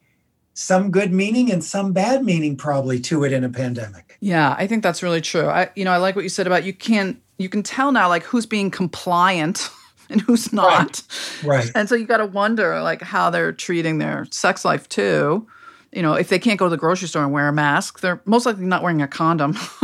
some 0.53 0.89
good 0.89 1.13
meaning 1.13 1.51
and 1.51 1.63
some 1.63 1.93
bad 1.93 2.23
meaning 2.25 2.57
probably 2.57 2.99
to 2.99 3.23
it 3.23 3.31
in 3.31 3.43
a 3.43 3.49
pandemic. 3.49 4.17
Yeah, 4.19 4.55
I 4.57 4.65
think 4.65 4.81
that's 4.83 5.03
really 5.03 5.21
true. 5.21 5.47
I 5.47 5.69
you 5.75 5.85
know, 5.85 5.91
I 5.91 5.97
like 5.97 6.15
what 6.15 6.23
you 6.23 6.29
said 6.29 6.47
about 6.47 6.63
you 6.63 6.73
can 6.73 7.21
you 7.37 7.49
can 7.49 7.61
tell 7.61 7.91
now 7.91 8.09
like 8.09 8.23
who's 8.23 8.45
being 8.45 8.71
compliant 8.71 9.69
and 10.09 10.21
who's 10.21 10.53
not. 10.53 11.03
Right. 11.43 11.59
right. 11.59 11.71
And 11.75 11.89
so 11.89 11.95
you 11.95 12.05
got 12.05 12.17
to 12.17 12.25
wonder 12.25 12.81
like 12.81 13.01
how 13.01 13.29
they're 13.29 13.51
treating 13.51 13.97
their 13.97 14.25
sex 14.31 14.65
life 14.65 14.87
too. 14.89 15.47
You 15.91 16.01
know, 16.01 16.13
if 16.13 16.29
they 16.29 16.39
can't 16.39 16.59
go 16.59 16.65
to 16.65 16.69
the 16.69 16.77
grocery 16.77 17.07
store 17.07 17.23
and 17.23 17.31
wear 17.31 17.47
a 17.47 17.53
mask, 17.53 18.01
they're 18.01 18.21
most 18.25 18.45
likely 18.45 18.65
not 18.65 18.83
wearing 18.83 19.01
a 19.01 19.07
condom. 19.07 19.57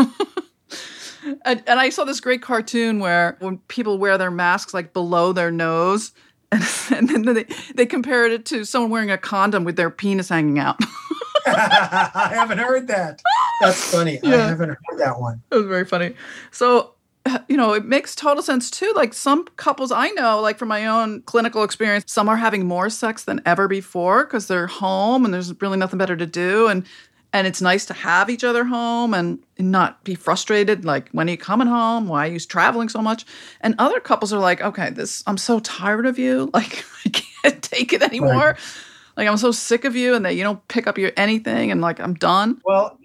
and, 1.46 1.64
and 1.66 1.80
I 1.80 1.90
saw 1.90 2.04
this 2.04 2.20
great 2.20 2.42
cartoon 2.42 3.00
where 3.00 3.38
when 3.40 3.58
people 3.68 3.98
wear 3.98 4.18
their 4.18 4.32
masks 4.32 4.74
like 4.74 4.94
below 4.94 5.34
their 5.34 5.52
nose, 5.52 6.12
and, 6.52 6.64
and 6.92 7.26
then 7.26 7.36
they, 7.36 7.46
they 7.76 7.86
compared 7.86 8.32
it 8.32 8.46
to 8.48 8.66
someone 8.66 8.92
wearing 8.92 9.12
a 9.12 9.18
condom 9.18 9.64
with 9.64 9.76
their 9.76 9.90
penis 9.90 10.30
hanging 10.30 10.60
out. 10.60 10.78
I 11.46 12.32
haven't 12.34 12.60
heard 12.60 12.88
that. 12.88 13.22
That's 13.62 13.92
funny. 13.92 14.20
Yeah. 14.24 14.36
I 14.36 14.48
haven't 14.48 14.70
heard 14.70 15.00
that 15.00 15.20
one. 15.20 15.42
It 15.52 15.56
was 15.56 15.66
very 15.66 15.86
funny. 15.86 16.16
So, 16.52 16.93
you 17.48 17.58
know, 17.58 17.74
it 17.74 17.86
makes 17.86 18.16
total 18.16 18.44
sense 18.44 18.70
too. 18.70 18.92
Like 18.96 19.14
some 19.14 19.46
couples 19.58 19.92
I 19.92 20.10
know, 20.12 20.42
like 20.42 20.58
from 20.58 20.68
my 20.68 20.86
own 20.86 21.22
clinical 21.22 21.64
experience, 21.64 22.06
some 22.08 22.30
are 22.30 22.38
having 22.38 22.68
more 22.68 22.90
sex 22.90 23.24
than 23.24 23.42
ever 23.46 23.68
before 23.68 24.26
because 24.26 24.48
they're 24.48 24.68
home 24.68 25.26
and 25.26 25.34
there's 25.34 25.60
really 25.62 25.78
nothing 25.78 25.98
better 25.98 26.16
to 26.18 26.26
do. 26.26 26.68
And 26.68 26.86
and 27.34 27.48
it's 27.48 27.62
nice 27.62 27.86
to 27.88 27.94
have 27.94 28.30
each 28.30 28.44
other 28.44 28.64
home 28.64 29.14
and, 29.14 29.40
not 29.60 30.04
be 30.04 30.14
frustrated 30.14 30.84
like 30.84 31.08
when 31.12 31.30
are 31.30 31.32
you 31.32 31.38
coming 31.38 31.68
home 31.68 32.10
why 32.10 32.28
are 32.28 32.32
you 32.32 32.40
traveling 32.40 32.90
so 32.90 33.02
much 33.02 33.24
and 33.62 33.76
other 33.80 34.02
couples 34.02 34.34
are 34.34 34.40
like 34.40 34.62
okay 34.62 34.90
this 34.90 35.24
i'm 35.26 35.38
so 35.38 35.60
tired 35.62 36.06
of 36.06 36.20
you 36.20 36.50
like 36.54 36.84
i 37.06 37.10
can't 37.10 37.64
take 37.64 37.94
it 37.94 38.02
anymore 38.02 38.34
right. 38.34 38.60
like 39.16 39.26
i'm 39.26 39.38
so 39.38 39.52
sick 39.52 39.86
of 39.86 39.96
you 39.96 40.16
and 40.16 40.26
that 40.26 40.36
you 40.36 40.44
don't 40.44 40.68
pick 40.68 40.86
up 40.86 40.98
your 40.98 41.14
anything 41.16 41.72
and 41.72 41.80
like 41.80 41.98
i'm 42.02 42.14
done 42.16 42.60
well 42.66 43.00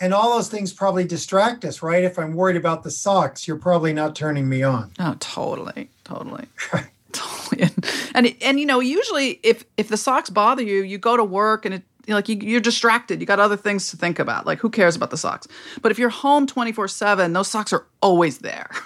and, 0.00 0.12
all 0.12 0.34
those 0.34 0.48
things 0.48 0.72
probably 0.72 1.04
distract 1.04 1.64
us 1.64 1.82
right 1.82 2.04
if 2.04 2.18
i'm 2.18 2.34
worried 2.34 2.56
about 2.56 2.82
the 2.82 2.90
socks 2.90 3.46
you're 3.48 3.56
probably 3.56 3.92
not 3.92 4.14
turning 4.14 4.48
me 4.48 4.62
on 4.62 4.90
oh 4.98 5.16
totally 5.20 5.88
totally 6.04 6.46
totally 7.12 7.62
and, 7.62 7.86
and 8.14 8.36
and 8.42 8.60
you 8.60 8.66
know 8.66 8.80
usually 8.80 9.40
if 9.42 9.64
if 9.76 9.88
the 9.88 9.96
socks 9.96 10.30
bother 10.30 10.62
you 10.62 10.82
you 10.82 10.98
go 10.98 11.16
to 11.16 11.24
work 11.24 11.64
and 11.64 11.74
it 11.74 11.82
like 12.08 12.28
you, 12.28 12.56
are 12.56 12.60
distracted. 12.60 13.20
You 13.20 13.26
got 13.26 13.40
other 13.40 13.56
things 13.56 13.90
to 13.90 13.96
think 13.96 14.18
about. 14.18 14.46
Like 14.46 14.58
who 14.58 14.70
cares 14.70 14.96
about 14.96 15.10
the 15.10 15.16
socks? 15.16 15.48
But 15.80 15.90
if 15.92 15.98
you're 15.98 16.10
home 16.10 16.46
24 16.46 16.88
seven, 16.88 17.32
those 17.32 17.48
socks 17.48 17.72
are 17.72 17.86
always 18.00 18.38
there. 18.38 18.70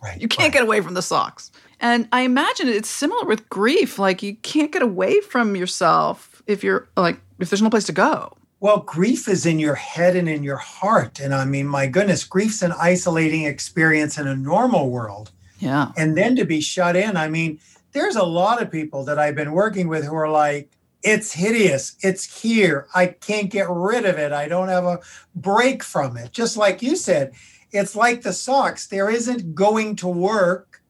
Right, 0.00 0.20
you 0.20 0.28
can't 0.28 0.44
right. 0.44 0.52
get 0.52 0.62
away 0.62 0.80
from 0.80 0.94
the 0.94 1.02
socks. 1.02 1.50
And 1.80 2.06
I 2.12 2.20
imagine 2.20 2.68
it's 2.68 2.88
similar 2.88 3.26
with 3.26 3.48
grief. 3.48 3.98
Like 3.98 4.22
you 4.22 4.36
can't 4.36 4.70
get 4.70 4.80
away 4.80 5.20
from 5.20 5.56
yourself 5.56 6.40
if 6.46 6.62
you're 6.62 6.88
like 6.96 7.18
if 7.40 7.50
there's 7.50 7.62
no 7.62 7.68
place 7.68 7.86
to 7.86 7.92
go. 7.92 8.37
Well, 8.60 8.80
grief 8.80 9.28
is 9.28 9.46
in 9.46 9.58
your 9.58 9.76
head 9.76 10.16
and 10.16 10.28
in 10.28 10.42
your 10.42 10.56
heart. 10.56 11.20
And 11.20 11.34
I 11.34 11.44
mean, 11.44 11.66
my 11.66 11.86
goodness, 11.86 12.24
grief's 12.24 12.62
an 12.62 12.72
isolating 12.72 13.44
experience 13.44 14.18
in 14.18 14.26
a 14.26 14.34
normal 14.34 14.90
world. 14.90 15.30
Yeah. 15.60 15.92
And 15.96 16.16
then 16.16 16.34
to 16.36 16.44
be 16.44 16.60
shut 16.60 16.96
in, 16.96 17.16
I 17.16 17.28
mean, 17.28 17.60
there's 17.92 18.16
a 18.16 18.24
lot 18.24 18.60
of 18.60 18.70
people 18.70 19.04
that 19.04 19.18
I've 19.18 19.36
been 19.36 19.52
working 19.52 19.88
with 19.88 20.04
who 20.04 20.14
are 20.14 20.30
like, 20.30 20.70
it's 21.02 21.32
hideous. 21.32 21.96
It's 22.00 22.42
here. 22.42 22.88
I 22.94 23.06
can't 23.06 23.50
get 23.50 23.68
rid 23.70 24.04
of 24.04 24.18
it. 24.18 24.32
I 24.32 24.48
don't 24.48 24.68
have 24.68 24.84
a 24.84 25.00
break 25.36 25.84
from 25.84 26.16
it. 26.16 26.32
Just 26.32 26.56
like 26.56 26.82
you 26.82 26.96
said, 26.96 27.34
it's 27.70 27.94
like 27.94 28.22
the 28.22 28.32
socks. 28.32 28.88
There 28.88 29.08
isn't 29.08 29.54
going 29.54 29.94
to 29.96 30.08
work 30.08 30.82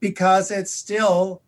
because 0.00 0.50
it's 0.50 0.72
still, 0.72 1.42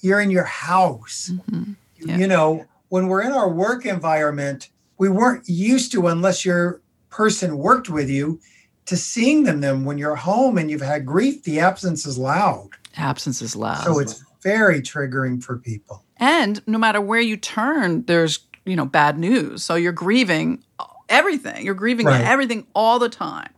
you're 0.00 0.20
in 0.20 0.30
your 0.30 0.44
house. 0.44 1.30
Mm-hmm. 1.32 1.72
Yeah. 1.98 2.16
You 2.16 2.26
know, 2.26 2.66
when 2.88 3.06
we're 3.06 3.22
in 3.22 3.32
our 3.32 3.48
work 3.48 3.86
environment, 3.86 4.70
we 5.00 5.08
weren't 5.08 5.48
used 5.48 5.90
to, 5.92 6.08
unless 6.08 6.44
your 6.44 6.82
person 7.08 7.56
worked 7.56 7.88
with 7.88 8.10
you, 8.10 8.38
to 8.84 8.98
seeing 8.98 9.44
them. 9.44 9.62
Then 9.62 9.86
when 9.86 9.96
you're 9.96 10.14
home 10.14 10.58
and 10.58 10.70
you've 10.70 10.82
had 10.82 11.06
grief, 11.06 11.42
the 11.42 11.58
absence 11.58 12.04
is 12.04 12.18
loud. 12.18 12.68
Absence 12.98 13.40
is 13.40 13.56
loud. 13.56 13.82
So 13.82 13.98
it's 13.98 14.22
very 14.42 14.82
triggering 14.82 15.42
for 15.42 15.56
people. 15.56 16.04
And 16.18 16.62
no 16.68 16.76
matter 16.76 17.00
where 17.00 17.20
you 17.20 17.38
turn, 17.38 18.04
there's, 18.04 18.40
you 18.66 18.76
know, 18.76 18.84
bad 18.84 19.18
news. 19.18 19.64
So 19.64 19.74
you're 19.74 19.90
grieving 19.90 20.62
everything. 21.08 21.64
You're 21.64 21.74
grieving 21.74 22.04
right. 22.04 22.20
everything 22.20 22.66
all 22.74 22.98
the 22.98 23.08
time. 23.08 23.48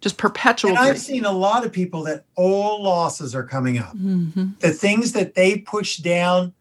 Just 0.00 0.16
perpetual. 0.16 0.70
And 0.70 0.78
I've 0.78 0.98
seen 0.98 1.26
a 1.26 1.32
lot 1.32 1.66
of 1.66 1.72
people 1.72 2.04
that 2.04 2.24
all 2.36 2.82
losses 2.82 3.34
are 3.34 3.44
coming 3.44 3.76
up. 3.76 3.94
Mm-hmm. 3.94 4.52
The 4.60 4.72
things 4.72 5.12
that 5.12 5.34
they 5.34 5.58
pushed 5.58 6.02
down 6.02 6.54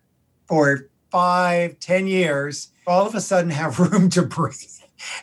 for 0.45 0.89
five, 1.09 1.79
ten 1.79 2.05
years, 2.05 2.73
all 2.89 3.05
of 3.05 3.15
a 3.15 3.21
sudden 3.21 3.51
have 3.51 3.79
room 3.91 4.09
to 4.09 4.23
breathe. 4.23 4.55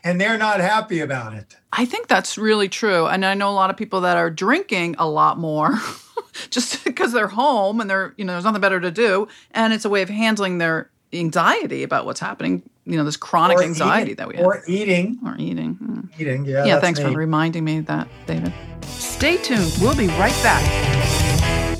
And 0.03 0.19
they're 0.19 0.39
not 0.39 0.61
happy 0.61 1.01
about 1.01 1.35
it. 1.35 1.57
I 1.71 1.85
think 1.85 2.07
that's 2.07 2.39
really 2.39 2.69
true. 2.69 3.07
And 3.07 3.27
I 3.27 3.35
know 3.35 3.51
a 3.51 3.53
lot 3.53 3.69
of 3.69 3.77
people 3.77 4.01
that 4.03 4.17
are 4.17 4.31
drinking 4.31 4.97
a 4.99 5.07
lot 5.07 5.39
more. 5.39 5.75
just 6.51 6.85
because 6.85 7.13
they're 7.13 7.29
home 7.29 7.81
and 7.81 7.89
they're 7.89 8.13
you 8.17 8.25
know 8.25 8.33
there's 8.33 8.45
nothing 8.45 8.61
better 8.61 8.81
to 8.81 8.91
do 8.91 9.27
and 9.53 9.73
it's 9.73 9.87
a 9.87 9.89
way 9.89 10.03
of 10.03 10.09
handling 10.11 10.59
their 10.59 10.91
anxiety 11.13 11.83
about 11.83 12.05
what's 12.05 12.21
happening 12.21 12.63
you 12.85 12.97
know 12.97 13.05
this 13.05 13.17
chronic 13.17 13.57
or 13.57 13.63
anxiety 13.63 14.13
eating, 14.13 14.17
that 14.17 14.29
we 14.29 14.37
have 14.37 14.45
or 14.45 14.63
eating 14.67 15.19
or 15.25 15.35
eating 15.39 15.75
hmm. 15.75 16.01
eating 16.19 16.45
yeah 16.45 16.65
yeah 16.65 16.79
thanks 16.79 17.01
me. 17.01 17.07
for 17.07 17.19
reminding 17.19 17.65
me 17.65 17.81
that 17.81 18.07
david 18.27 18.53
stay 18.83 19.39
tuned 19.39 19.73
we'll 19.81 19.97
be 19.97 20.09
right 20.09 20.39
back 20.43 21.79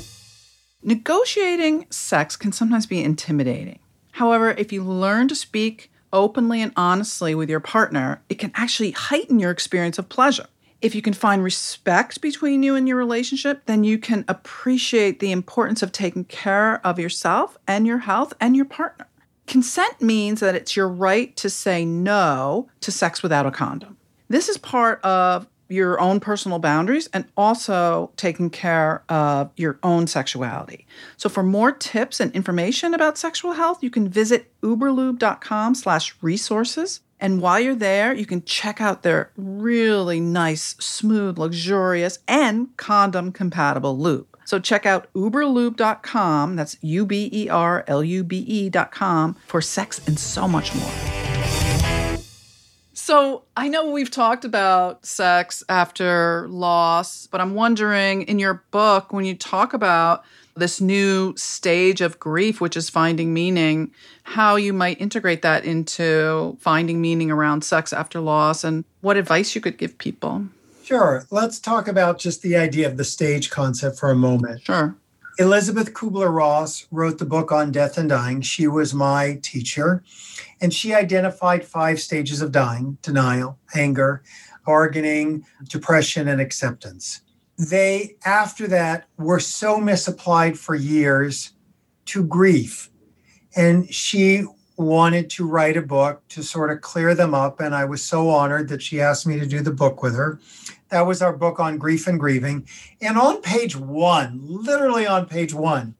negotiating 0.81 1.85
sex 1.91 2.35
can 2.35 2.51
sometimes 2.51 2.87
be 2.87 3.03
intimidating 3.03 3.79
however 4.17 4.51
if 4.51 4.71
you 4.71 4.83
learn 4.83 5.27
to 5.27 5.35
speak 5.35 5.91
openly 6.11 6.61
and 6.61 6.71
honestly 6.75 7.35
with 7.35 7.49
your 7.49 7.59
partner, 7.59 8.21
it 8.29 8.39
can 8.39 8.51
actually 8.55 8.91
heighten 8.91 9.39
your 9.39 9.51
experience 9.51 9.97
of 9.97 10.09
pleasure. 10.09 10.47
If 10.81 10.93
you 10.93 11.01
can 11.01 11.13
find 11.13 11.43
respect 11.43 12.21
between 12.21 12.61
you 12.61 12.75
and 12.75 12.87
your 12.87 12.97
relationship, 12.97 13.65
then 13.65 13.83
you 13.83 13.97
can 13.97 14.25
appreciate 14.27 15.19
the 15.19 15.31
importance 15.31 15.81
of 15.81 15.91
taking 15.91 16.25
care 16.25 16.85
of 16.85 16.99
yourself 16.99 17.57
and 17.67 17.87
your 17.87 17.99
health 17.99 18.33
and 18.39 18.55
your 18.55 18.65
partner. 18.65 19.07
Consent 19.47 20.01
means 20.01 20.39
that 20.39 20.55
it's 20.55 20.75
your 20.75 20.89
right 20.89 21.35
to 21.37 21.49
say 21.49 21.85
no 21.85 22.69
to 22.81 22.91
sex 22.91 23.23
without 23.23 23.45
a 23.45 23.51
condom. 23.51 23.97
This 24.29 24.49
is 24.49 24.57
part 24.57 25.01
of 25.03 25.47
your 25.69 25.99
own 25.99 26.19
personal 26.19 26.59
boundaries 26.59 27.07
and 27.13 27.25
also 27.35 28.11
taking 28.17 28.49
care 28.49 29.03
of 29.09 29.51
your 29.55 29.79
own 29.83 30.07
sexuality. 30.07 30.85
So 31.17 31.29
for 31.29 31.43
more 31.43 31.71
tips 31.71 32.19
and 32.19 32.31
information 32.33 32.93
about 32.93 33.17
sexual 33.17 33.53
health, 33.53 33.83
you 33.83 33.89
can 33.89 34.07
visit 34.09 34.51
uberlube.com 34.61 35.75
slash 35.75 36.15
resources. 36.21 37.01
And 37.19 37.41
while 37.41 37.59
you're 37.59 37.75
there, 37.75 38.13
you 38.13 38.25
can 38.25 38.43
check 38.43 38.79
out 38.79 39.01
their 39.01 39.31
really 39.35 40.19
nice, 40.19 40.75
smooth, 40.79 41.39
luxurious, 41.39 42.19
and 42.27 42.75
condom 42.77 43.31
compatible 43.31 43.97
lube. 43.97 44.27
So 44.45 44.59
check 44.59 44.85
out 44.85 45.11
uberlube.com, 45.13 46.55
that's 46.55 46.77
U 46.81 47.05
B 47.05 47.29
E 47.33 47.49
R 47.49 47.83
L 47.87 48.03
U 48.03 48.23
B 48.23 48.45
E.com, 48.47 49.35
for 49.45 49.61
sex 49.61 49.99
and 50.07 50.17
so 50.17 50.47
much 50.47 50.73
more. 50.73 51.36
So 53.07 53.43
I 53.55 53.69
know 53.69 53.89
we've 53.89 54.11
talked 54.11 54.43
about 54.43 55.05
sex 55.05 55.63
after 55.69 56.45
loss, 56.49 57.25
but 57.27 57.39
I'm 57.39 57.55
wondering 57.55 58.23
in 58.23 58.37
your 58.37 58.65
book, 58.71 59.13
when 59.13 59.23
you 59.23 59.33
talk 59.33 59.71
about 59.71 60.25
this 60.57 60.81
new 60.81 61.33
stage 61.37 62.01
of 62.01 62.19
grief, 62.19 62.59
which 62.59 62.75
is 62.75 62.89
finding 62.89 63.33
meaning, 63.33 63.93
how 64.23 64.57
you 64.57 64.73
might 64.73 64.99
integrate 64.99 65.41
that 65.43 65.63
into 65.63 66.57
finding 66.59 66.99
meaning 66.99 67.31
around 67.31 67.63
sex 67.63 67.93
after 67.93 68.19
loss 68.19 68.65
and 68.65 68.83
what 68.99 69.15
advice 69.15 69.55
you 69.55 69.61
could 69.61 69.77
give 69.77 69.97
people. 69.99 70.45
Sure. 70.83 71.25
Let's 71.31 71.59
talk 71.59 71.87
about 71.87 72.19
just 72.19 72.41
the 72.41 72.57
idea 72.57 72.87
of 72.87 72.97
the 72.97 73.05
stage 73.05 73.49
concept 73.49 73.97
for 73.97 74.11
a 74.11 74.15
moment. 74.15 74.63
Sure. 74.63 74.97
Elizabeth 75.39 75.93
Kubler 75.93 76.33
Ross 76.33 76.87
wrote 76.89 77.19
the 77.19 77.25
book 77.25 77.51
on 77.51 77.71
death 77.71 77.97
and 77.97 78.09
dying. 78.09 78.41
She 78.41 78.67
was 78.67 78.93
my 78.93 79.39
teacher, 79.43 80.03
and 80.61 80.73
she 80.73 80.95
identified 80.95 81.63
five 81.63 81.99
stages 81.99 82.41
of 82.41 82.51
dying 82.51 82.97
denial, 83.03 83.59
anger, 83.75 84.23
bargaining, 84.65 85.45
depression, 85.69 86.27
and 86.27 86.41
acceptance. 86.41 87.21
They, 87.57 88.15
after 88.25 88.67
that, 88.67 89.07
were 89.17 89.39
so 89.39 89.79
misapplied 89.79 90.57
for 90.57 90.73
years 90.73 91.53
to 92.05 92.23
grief. 92.23 92.89
And 93.55 93.91
she 93.93 94.43
wanted 94.77 95.29
to 95.31 95.47
write 95.47 95.77
a 95.77 95.81
book 95.81 96.21
to 96.29 96.43
sort 96.43 96.71
of 96.71 96.81
clear 96.81 97.15
them 97.15 97.33
up. 97.33 97.59
And 97.59 97.73
I 97.73 97.85
was 97.85 98.03
so 98.03 98.29
honored 98.29 98.69
that 98.69 98.81
she 98.81 99.01
asked 99.01 99.25
me 99.25 99.39
to 99.39 99.45
do 99.45 99.61
the 99.61 99.71
book 99.71 100.03
with 100.03 100.15
her. 100.15 100.39
That 100.89 101.05
was 101.05 101.21
our 101.21 101.33
book 101.33 101.59
on 101.59 101.77
grief 101.77 102.07
and 102.07 102.19
grieving. 102.19 102.67
And 103.01 103.17
on 103.17 103.41
page 103.41 103.75
one, 103.75 104.39
literally 104.43 105.05
on 105.05 105.25
page 105.25 105.53
one, 105.53 105.95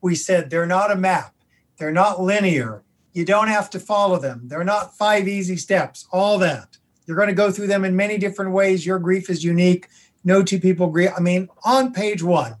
we 0.00 0.14
said 0.14 0.50
they're 0.50 0.66
not 0.66 0.90
a 0.90 0.96
map, 0.96 1.34
they're 1.78 1.92
not 1.92 2.20
linear. 2.20 2.82
You 3.12 3.24
don't 3.24 3.48
have 3.48 3.70
to 3.70 3.80
follow 3.80 4.18
them. 4.18 4.42
They're 4.44 4.62
not 4.62 4.96
five 4.96 5.26
easy 5.26 5.56
steps, 5.56 6.06
all 6.12 6.38
that. 6.38 6.76
You're 7.06 7.16
going 7.16 7.28
to 7.28 7.34
go 7.34 7.50
through 7.50 7.68
them 7.68 7.84
in 7.84 7.96
many 7.96 8.18
different 8.18 8.52
ways. 8.52 8.84
Your 8.84 8.98
grief 8.98 9.30
is 9.30 9.42
unique. 9.42 9.88
No 10.22 10.42
two 10.42 10.60
people 10.60 10.88
agree. 10.88 11.08
I 11.08 11.20
mean, 11.20 11.48
on 11.64 11.94
page 11.94 12.22
one. 12.22 12.56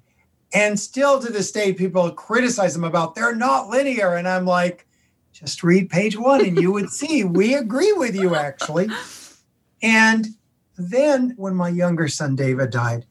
And 0.54 0.80
still 0.80 1.20
to 1.20 1.30
this 1.30 1.52
day, 1.52 1.74
people 1.74 2.10
criticize 2.10 2.72
them 2.72 2.84
about 2.84 3.14
they're 3.14 3.34
not 3.34 3.68
linear. 3.68 4.14
And 4.14 4.26
I'm 4.26 4.46
like, 4.46 4.86
just 5.32 5.62
read 5.62 5.90
page 5.90 6.16
one 6.16 6.42
and 6.42 6.58
you 6.58 6.72
would 6.72 6.88
see 7.00 7.22
we 7.24 7.54
agree 7.54 7.92
with 7.92 8.14
you 8.14 8.34
actually. 8.34 8.88
And 9.82 10.28
then 10.76 11.34
when 11.36 11.54
my 11.54 11.68
younger 11.68 12.08
son 12.08 12.36
David 12.36 12.70
died, 12.70 13.06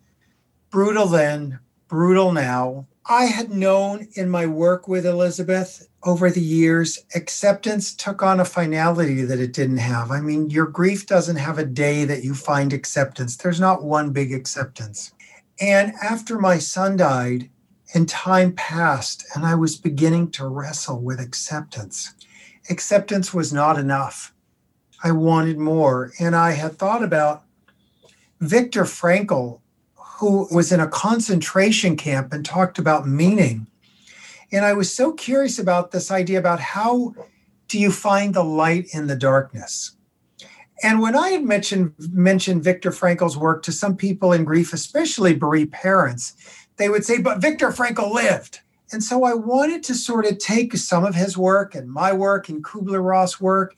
brutal 0.70 1.08
then, 1.08 1.60
brutal 1.88 2.32
now. 2.32 2.88
I 3.08 3.26
had 3.26 3.52
known 3.52 4.08
in 4.16 4.30
my 4.30 4.48
work 4.48 4.88
with 4.88 5.06
Elizabeth 5.06 5.88
over 6.04 6.30
the 6.30 6.42
years, 6.42 7.00
acceptance 7.16 7.94
took 7.94 8.24
on 8.24 8.40
a 8.40 8.46
finality 8.46 9.24
that 9.24 9.40
it 9.40 9.54
didn't 9.54 9.78
have. 9.78 10.12
I 10.12 10.22
mean, 10.22 10.50
your 10.50 10.66
grief 10.68 11.06
doesn't 11.06 11.36
have 11.36 11.58
a 11.58 11.66
day 11.66 12.06
that 12.06 12.24
you 12.24 12.34
find 12.34 12.74
acceptance. 12.74 13.36
There's 13.36 13.60
not 13.60 13.84
one 13.84 14.12
big 14.12 14.34
acceptance. 14.34 15.14
And 15.60 15.94
after 16.02 16.38
my 16.38 16.58
son 16.58 16.98
died, 16.98 17.50
and 17.94 18.10
time 18.10 18.52
passed, 18.54 19.26
and 19.36 19.46
I 19.46 19.56
was 19.56 19.78
beginning 19.78 20.32
to 20.32 20.48
wrestle 20.48 21.00
with 21.00 21.20
acceptance. 21.20 22.14
Acceptance 22.70 23.34
was 23.34 23.54
not 23.54 23.80
enough. 23.80 24.34
I 25.04 25.12
wanted 25.12 25.58
more. 25.58 26.12
And 26.20 26.36
I 26.36 26.52
had 26.52 26.78
thought 26.78 27.04
about 27.04 27.44
Viktor 28.42 28.84
Frankl, 28.84 29.62
who 29.96 30.48
was 30.52 30.72
in 30.72 30.80
a 30.80 30.88
concentration 30.88 31.98
camp 31.98 32.34
and 32.34 32.46
talked 32.46 32.78
about 32.78 33.08
meaning. 33.08 33.68
And 34.52 34.66
I 34.66 34.74
was 34.74 34.94
so 34.94 35.12
curious 35.12 35.60
about 35.60 35.92
this 35.92 36.12
idea 36.12 36.40
about 36.40 36.60
how 36.60 37.14
do 37.68 37.80
you 37.80 37.92
find 37.92 38.34
the 38.34 38.44
light 38.44 38.88
in 38.94 39.08
the 39.08 39.16
darkness? 39.16 39.92
And 40.84 41.02
when 41.02 41.16
I 41.16 41.30
had 41.30 41.44
mentioned 41.44 41.94
mentioned 42.12 42.64
Viktor 42.64 42.92
Frankl's 42.92 43.38
work 43.38 43.64
to 43.64 43.72
some 43.72 43.96
people 43.96 44.34
in 44.34 44.44
grief, 44.44 44.74
especially 44.74 45.34
bereaved 45.34 45.72
parents, 45.72 46.34
they 46.78 46.90
would 46.90 47.06
say, 47.06 47.18
"But 47.18 47.42
Viktor 47.42 47.70
Frankl 47.70 48.14
lived." 48.14 48.60
And 48.92 49.04
so 49.04 49.24
I 49.24 49.34
wanted 49.34 49.84
to 49.84 49.96
sort 49.96 50.26
of 50.26 50.38
take 50.38 50.76
some 50.78 51.04
of 51.04 51.16
his 51.16 51.38
work 51.38 51.74
and 51.76 51.90
my 51.90 52.14
work 52.14 52.50
and 52.50 52.64
Kubler 52.64 53.04
Ross 53.04 53.42
work 53.42 53.74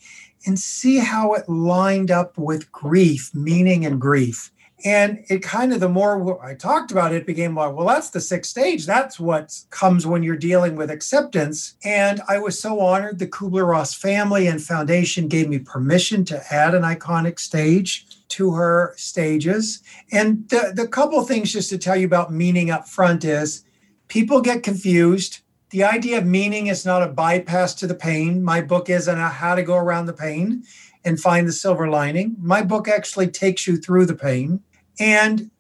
and 0.47 0.57
see 0.57 0.97
how 0.97 1.33
it 1.33 1.47
lined 1.47 2.10
up 2.10 2.38
with 2.38 2.71
grief, 2.71 3.29
meaning 3.36 3.86
and 3.86 4.01
grief. 4.01 4.51
And 4.86 5.23
it 5.27 5.41
kind 5.41 5.73
of, 5.73 5.79
the 5.79 5.89
more 5.89 6.43
I 6.43 6.53
talked 6.53 6.91
about 6.91 7.12
it, 7.12 7.25
became 7.25 7.55
like, 7.55 7.73
well, 7.73 7.88
that's 7.88 8.12
the 8.12 8.21
sixth 8.21 8.51
stage. 8.51 8.86
That's 8.86 9.19
what 9.19 9.60
comes 9.71 10.05
when 10.05 10.21
you're 10.21 10.38
dealing 10.38 10.75
with 10.75 10.91
acceptance. 10.91 11.75
And 11.83 12.21
I 12.27 12.38
was 12.38 12.60
so 12.60 12.79
honored 12.79 13.17
the 13.17 13.27
Kubler 13.27 13.67
Ross 13.67 13.93
family 13.93 14.47
and 14.47 14.62
foundation 14.62 15.27
gave 15.27 15.49
me 15.49 15.60
permission 15.60 16.23
to 16.25 16.53
add 16.53 16.75
an 16.75 16.83
iconic 16.83 17.39
stage 17.39 18.05
to 18.29 18.53
her 18.53 18.93
stages. 18.97 19.81
And 20.12 20.47
the, 20.49 20.73
the 20.75 20.88
couple 20.88 21.23
things 21.23 21.51
just 21.51 21.69
to 21.71 21.79
tell 21.79 21.95
you 21.95 22.05
about 22.05 22.31
meaning 22.31 22.69
up 22.69 22.88
front 22.88 23.25
is 23.25 23.63
people 24.10 24.41
get 24.41 24.63
confused 24.63 25.39
the 25.69 25.84
idea 25.84 26.17
of 26.17 26.25
meaning 26.25 26.67
is 26.67 26.86
not 26.86 27.03
a 27.03 27.08
bypass 27.08 27.73
to 27.75 27.88
the 27.88 27.95
pain. 27.95 28.43
My 28.43 28.62
book 28.62 28.89
isn't 28.89 29.17
a 29.17 29.30
how 29.30 29.56
to 29.56 29.63
go 29.63 29.75
around 29.75 30.06
the 30.06 30.13
pain 30.13 30.63
and 31.03 31.19
find 31.19 31.47
the 31.47 31.51
silver 31.51 31.89
lining. 31.89 32.36
My 32.39 32.62
book 32.62 32.88
actually 32.88 33.27
takes 33.27 33.67
you 33.67 33.77
through 33.77 34.06
the 34.06 34.15
pain. 34.15 34.62
And 34.99 35.51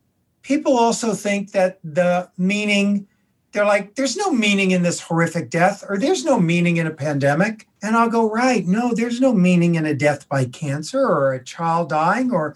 people 0.43 0.77
also 0.77 1.13
think 1.13 1.51
that 1.51 1.79
the 1.83 2.29
meaning, 2.37 3.07
they're 3.51 3.65
like, 3.65 3.95
there's 3.95 4.15
no 4.15 4.31
meaning 4.31 4.71
in 4.71 4.83
this 4.83 5.01
horrific 5.01 5.49
death, 5.49 5.83
or 5.87 5.97
there's 5.97 6.23
no 6.23 6.39
meaning 6.39 6.77
in 6.77 6.87
a 6.87 6.91
pandemic. 6.91 7.67
And 7.83 7.95
I'll 7.95 8.09
go, 8.09 8.29
right, 8.29 8.65
no, 8.65 8.93
there's 8.93 9.21
no 9.21 9.33
meaning 9.33 9.75
in 9.75 9.85
a 9.85 9.93
death 9.93 10.27
by 10.29 10.45
cancer 10.45 11.01
or 11.01 11.33
a 11.33 11.43
child 11.43 11.89
dying 11.89 12.31
or 12.31 12.55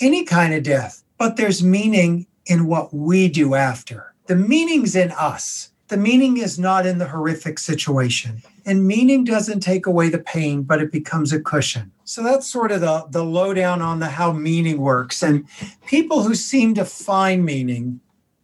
any 0.00 0.24
kind 0.24 0.52
of 0.52 0.64
death. 0.64 1.04
But 1.16 1.36
there's 1.36 1.62
meaning 1.62 2.26
in 2.46 2.66
what 2.66 2.92
we 2.92 3.28
do 3.28 3.54
after. 3.54 4.14
The 4.26 4.36
meaning's 4.36 4.94
in 4.94 5.12
us 5.12 5.70
the 5.88 5.96
meaning 5.96 6.36
is 6.36 6.58
not 6.58 6.86
in 6.86 6.98
the 6.98 7.08
horrific 7.08 7.58
situation. 7.58 8.42
And 8.66 8.86
meaning 8.86 9.24
doesn't 9.24 9.60
take 9.60 9.86
away 9.86 10.10
the 10.10 10.18
pain, 10.18 10.62
but 10.62 10.82
it 10.82 10.92
becomes 10.92 11.32
a 11.32 11.40
cushion. 11.40 11.90
So 12.04 12.22
that's 12.22 12.46
sort 12.46 12.72
of 12.72 12.80
the, 12.80 13.06
the 13.10 13.24
lowdown 13.24 13.80
on 13.80 13.98
the 13.98 14.08
how 14.08 14.32
meaning 14.32 14.78
works. 14.78 15.22
And 15.22 15.46
people 15.86 16.22
who 16.22 16.34
seem 16.34 16.74
to 16.74 16.84
find 16.84 17.44
meaning 17.44 18.00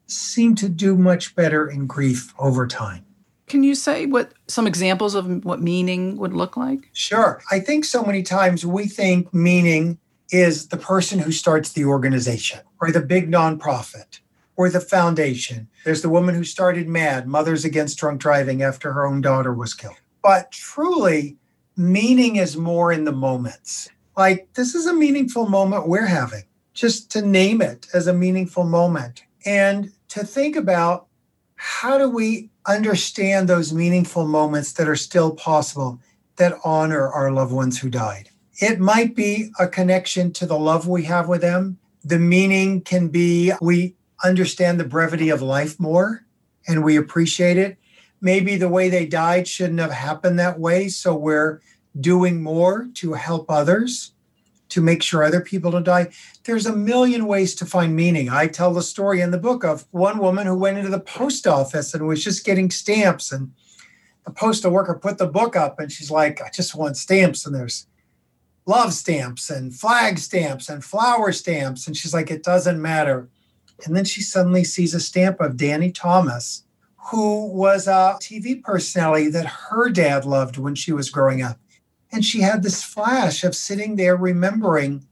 seem 0.06 0.54
to 0.56 0.68
do 0.68 0.96
much 0.96 1.34
better 1.34 1.68
in 1.68 1.86
grief 1.86 2.32
over 2.38 2.66
time. 2.66 3.04
Can 3.46 3.62
you 3.62 3.74
say 3.74 4.06
what 4.06 4.32
some 4.48 4.66
examples 4.66 5.14
of 5.14 5.44
what 5.44 5.60
meaning 5.60 6.16
would 6.16 6.32
look 6.32 6.56
like? 6.56 6.88
Sure. 6.94 7.42
I 7.50 7.60
think 7.60 7.84
so 7.84 8.02
many 8.02 8.22
times 8.22 8.64
we 8.64 8.86
think 8.86 9.32
meaning 9.34 9.98
is 10.30 10.68
the 10.68 10.78
person 10.78 11.18
who 11.18 11.30
starts 11.30 11.72
the 11.72 11.84
organization 11.84 12.60
or 12.80 12.90
the 12.90 13.02
big 13.02 13.30
nonprofit 13.30 14.20
or 14.56 14.70
the 14.70 14.80
foundation. 14.80 15.68
There's 15.84 16.02
the 16.02 16.08
woman 16.08 16.34
who 16.34 16.44
started 16.44 16.88
MADD, 16.88 17.26
Mothers 17.26 17.64
Against 17.64 17.98
Drunk 17.98 18.20
Driving, 18.20 18.62
after 18.62 18.92
her 18.92 19.06
own 19.06 19.20
daughter 19.20 19.52
was 19.52 19.74
killed. 19.74 19.96
But 20.22 20.50
truly, 20.52 21.36
meaning 21.76 22.36
is 22.36 22.56
more 22.56 22.92
in 22.92 23.04
the 23.04 23.12
moments. 23.12 23.88
Like, 24.16 24.48
this 24.54 24.74
is 24.74 24.86
a 24.86 24.94
meaningful 24.94 25.48
moment 25.48 25.88
we're 25.88 26.06
having, 26.06 26.44
just 26.72 27.10
to 27.12 27.22
name 27.22 27.60
it 27.60 27.86
as 27.92 28.06
a 28.06 28.14
meaningful 28.14 28.64
moment. 28.64 29.24
And 29.44 29.92
to 30.08 30.24
think 30.24 30.56
about 30.56 31.06
how 31.56 31.98
do 31.98 32.08
we 32.08 32.50
understand 32.66 33.48
those 33.48 33.72
meaningful 33.72 34.26
moments 34.26 34.72
that 34.72 34.88
are 34.88 34.96
still 34.96 35.32
possible 35.34 36.00
that 36.36 36.58
honor 36.64 37.08
our 37.08 37.30
loved 37.30 37.52
ones 37.52 37.78
who 37.78 37.90
died. 37.90 38.30
It 38.60 38.80
might 38.80 39.14
be 39.14 39.50
a 39.58 39.66
connection 39.66 40.32
to 40.34 40.46
the 40.46 40.58
love 40.58 40.88
we 40.88 41.04
have 41.04 41.28
with 41.28 41.40
them. 41.40 41.78
The 42.04 42.18
meaning 42.18 42.80
can 42.80 43.08
be 43.08 43.52
we 43.60 43.94
understand 44.24 44.80
the 44.80 44.84
brevity 44.84 45.28
of 45.28 45.42
life 45.42 45.78
more 45.78 46.24
and 46.66 46.82
we 46.82 46.96
appreciate 46.96 47.58
it. 47.58 47.76
Maybe 48.20 48.56
the 48.56 48.68
way 48.68 48.88
they 48.88 49.06
died 49.06 49.46
shouldn't 49.46 49.80
have 49.80 49.92
happened 49.92 50.38
that 50.38 50.58
way. 50.58 50.88
So 50.88 51.14
we're 51.14 51.60
doing 52.00 52.42
more 52.42 52.88
to 52.94 53.12
help 53.12 53.50
others, 53.50 54.12
to 54.70 54.80
make 54.80 55.02
sure 55.02 55.22
other 55.22 55.40
people 55.40 55.70
don't 55.70 55.84
die. 55.84 56.10
There's 56.44 56.66
a 56.66 56.74
million 56.74 57.26
ways 57.26 57.54
to 57.56 57.66
find 57.66 57.94
meaning. 57.94 58.30
I 58.30 58.46
tell 58.46 58.72
the 58.72 58.82
story 58.82 59.20
in 59.20 59.30
the 59.30 59.38
book 59.38 59.62
of 59.62 59.84
one 59.90 60.18
woman 60.18 60.46
who 60.46 60.56
went 60.56 60.78
into 60.78 60.90
the 60.90 61.00
post 61.00 61.46
office 61.46 61.92
and 61.92 62.06
was 62.06 62.24
just 62.24 62.46
getting 62.46 62.70
stamps. 62.70 63.30
And 63.30 63.52
the 64.24 64.32
postal 64.32 64.72
worker 64.72 64.94
put 64.94 65.18
the 65.18 65.26
book 65.26 65.54
up 65.54 65.78
and 65.78 65.92
she's 65.92 66.10
like, 66.10 66.40
I 66.40 66.48
just 66.48 66.74
want 66.74 66.96
stamps. 66.96 67.44
And 67.44 67.54
there's 67.54 67.86
love 68.66 68.94
stamps 68.94 69.50
and 69.50 69.74
flag 69.74 70.18
stamps 70.18 70.70
and 70.70 70.82
flower 70.82 71.30
stamps. 71.30 71.86
And 71.86 71.96
she's 71.96 72.14
like, 72.14 72.30
it 72.30 72.42
doesn't 72.42 72.80
matter. 72.80 73.28
And 73.84 73.96
then 73.96 74.04
she 74.04 74.22
suddenly 74.22 74.64
sees 74.64 74.94
a 74.94 75.00
stamp 75.00 75.40
of 75.40 75.56
Danny 75.56 75.90
Thomas, 75.90 76.64
who 77.10 77.46
was 77.46 77.86
a 77.86 78.16
TV 78.20 78.62
personality 78.62 79.28
that 79.28 79.46
her 79.46 79.90
dad 79.90 80.24
loved 80.24 80.56
when 80.56 80.74
she 80.74 80.92
was 80.92 81.10
growing 81.10 81.42
up. 81.42 81.58
And 82.12 82.24
she 82.24 82.40
had 82.40 82.62
this 82.62 82.82
flash 82.82 83.42
of 83.44 83.56
sitting 83.56 83.96
there 83.96 84.16
remembering 84.16 85.04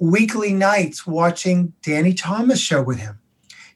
weekly 0.00 0.52
nights 0.52 1.06
watching 1.06 1.72
Danny 1.82 2.12
Thomas 2.12 2.60
show 2.60 2.82
with 2.82 2.98
him. 2.98 3.18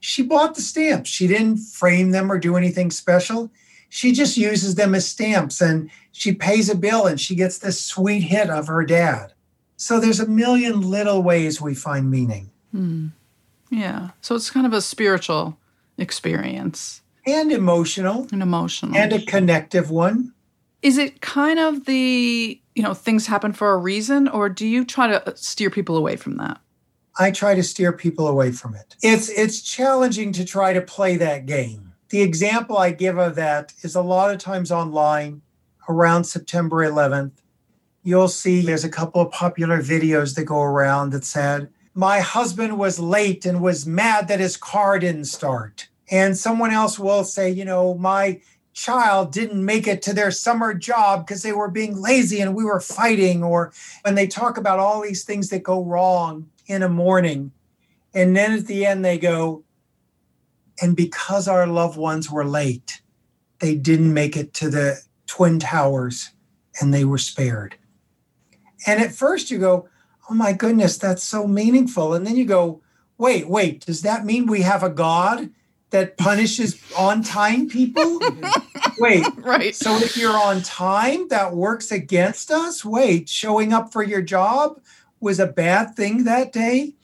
She 0.01 0.22
bought 0.22 0.55
the 0.55 0.61
stamps. 0.61 1.09
She 1.09 1.27
didn't 1.27 1.59
frame 1.59 2.11
them 2.11 2.31
or 2.31 2.38
do 2.38 2.57
anything 2.57 2.90
special. 2.90 3.51
She 3.88 4.12
just 4.12 4.37
uses 4.37 4.75
them 4.75 4.94
as 4.94 5.09
stamps 5.09 5.61
and 5.61 5.90
she 6.12 6.33
pays 6.33 6.68
a 6.68 6.75
bill 6.75 7.07
and 7.07 7.20
she 7.20 7.35
gets 7.35 7.59
this 7.59 7.81
sweet 7.81 8.20
hit 8.20 8.51
of 8.51 8.66
her 8.66 8.85
dad. 8.85 9.33
So 9.77 10.01
there's 10.01 10.20
a 10.20 10.29
million 10.29 10.81
little 10.81 11.22
ways 11.22 11.61
we 11.61 11.75
find 11.75 12.11
meaning. 12.11 12.51
Hmm. 12.72 13.09
Yeah. 13.70 14.11
So 14.20 14.35
it's 14.35 14.50
kind 14.50 14.66
of 14.66 14.72
a 14.72 14.81
spiritual 14.81 15.59
experience. 15.98 17.02
And 17.26 17.50
emotional. 17.50 18.29
And 18.31 18.42
emotional. 18.42 18.96
And 18.96 19.12
a 19.12 19.24
connective 19.24 19.90
one. 19.90 20.33
Is 20.83 20.98
it 20.98 21.20
kind 21.20 21.59
of 21.59 21.87
the 21.87 22.61
you 22.76 22.83
know 22.83 22.94
things 22.94 23.26
happen 23.26 23.52
for 23.52 23.72
a 23.72 23.76
reason 23.76 24.29
or 24.29 24.48
do 24.48 24.66
you 24.66 24.85
try 24.85 25.09
to 25.09 25.37
steer 25.37 25.70
people 25.70 25.96
away 25.96 26.14
from 26.14 26.37
that 26.37 26.61
i 27.18 27.31
try 27.31 27.55
to 27.55 27.62
steer 27.62 27.92
people 27.92 28.29
away 28.29 28.52
from 28.52 28.74
it 28.74 28.94
it's 29.02 29.29
it's 29.31 29.62
challenging 29.62 30.31
to 30.31 30.44
try 30.44 30.72
to 30.72 30.81
play 30.81 31.16
that 31.16 31.46
game 31.46 31.92
the 32.11 32.20
example 32.20 32.76
i 32.76 32.90
give 32.92 33.18
of 33.18 33.35
that 33.35 33.72
is 33.83 33.96
a 33.96 34.02
lot 34.02 34.31
of 34.31 34.38
times 34.38 34.70
online 34.70 35.40
around 35.88 36.24
september 36.24 36.76
11th 36.76 37.33
you'll 38.05 38.29
see 38.29 38.61
there's 38.61 38.85
a 38.85 38.90
couple 38.90 39.22
of 39.22 39.33
popular 39.33 39.83
videos 39.83 40.37
that 40.37 40.44
go 40.44 40.61
around 40.61 41.11
that 41.11 41.24
said 41.24 41.68
my 41.96 42.20
husband 42.20 42.78
was 42.78 43.00
late 43.00 43.44
and 43.44 43.61
was 43.61 43.87
mad 43.87 44.28
that 44.28 44.38
his 44.38 44.56
car 44.56 44.98
didn't 44.98 45.24
start 45.24 45.88
and 46.11 46.37
someone 46.38 46.70
else 46.70 46.98
will 46.98 47.24
say 47.24 47.50
you 47.50 47.64
know 47.64 47.94
my 47.94 48.40
child 48.76 49.32
didn't 49.32 49.64
make 49.64 49.88
it 49.88 50.02
to 50.02 50.12
their 50.12 50.30
summer 50.30 50.74
job 50.74 51.26
because 51.26 51.42
they 51.42 51.52
were 51.52 51.70
being 51.70 51.98
lazy 51.98 52.40
and 52.40 52.54
we 52.54 52.62
were 52.62 52.78
fighting, 52.78 53.42
or 53.42 53.72
when 54.02 54.14
they 54.14 54.26
talk 54.26 54.59
about 54.59 54.78
all 54.78 55.00
these 55.00 55.24
things 55.24 55.48
that 55.48 55.62
go 55.62 55.82
wrong 55.82 56.48
in 56.66 56.82
a 56.82 56.88
morning. 56.88 57.50
And 58.12 58.37
then 58.37 58.52
at 58.52 58.66
the 58.66 58.85
end, 58.85 59.02
they 59.02 59.18
go, 59.18 59.64
and 60.82 60.94
because 60.94 61.48
our 61.48 61.66
loved 61.66 61.96
ones 61.96 62.30
were 62.30 62.44
late, 62.44 63.00
they 63.61 63.74
didn't 63.74 64.12
make 64.12 64.37
it 64.37 64.52
to 64.54 64.68
the 64.68 65.00
Twin 65.26 65.59
Towers 65.59 66.30
and 66.78 66.92
they 66.92 67.06
were 67.06 67.18
spared. 67.18 67.76
And 68.87 69.00
at 69.00 69.14
first, 69.14 69.50
you 69.50 69.59
go, 69.59 69.88
oh 70.31 70.35
my 70.35 70.53
goodness, 70.53 70.99
that's 70.99 71.23
so 71.23 71.47
meaningful. 71.47 72.15
And 72.15 72.27
then 72.27 72.37
you 72.37 72.45
go, 72.45 72.83
wait, 73.19 73.49
wait, 73.49 73.85
does 73.85 74.03
that 74.03 74.25
mean 74.25 74.47
we 74.47 74.62
have 74.62 74.83
a 74.83 74.91
God 74.91 75.51
that 75.91 76.17
punishes 76.17 76.81
on 76.99 77.23
time 77.23 77.69
people? 77.69 78.21
Wait, 78.99 79.25
right. 79.39 79.75
So 79.75 79.97
if 79.97 80.17
you're 80.17 80.37
on 80.37 80.62
time, 80.62 81.29
that 81.29 81.55
works 81.55 81.91
against 81.91 82.51
us? 82.51 82.85
Wait, 82.85 83.29
showing 83.29 83.73
up 83.73 83.93
for 83.93 84.03
your 84.03 84.23
job 84.23 84.81
was 85.21 85.41
a 85.41 85.47
bad 85.47 85.95
thing 85.95 86.25
that 86.25 86.53
day? 86.53 86.95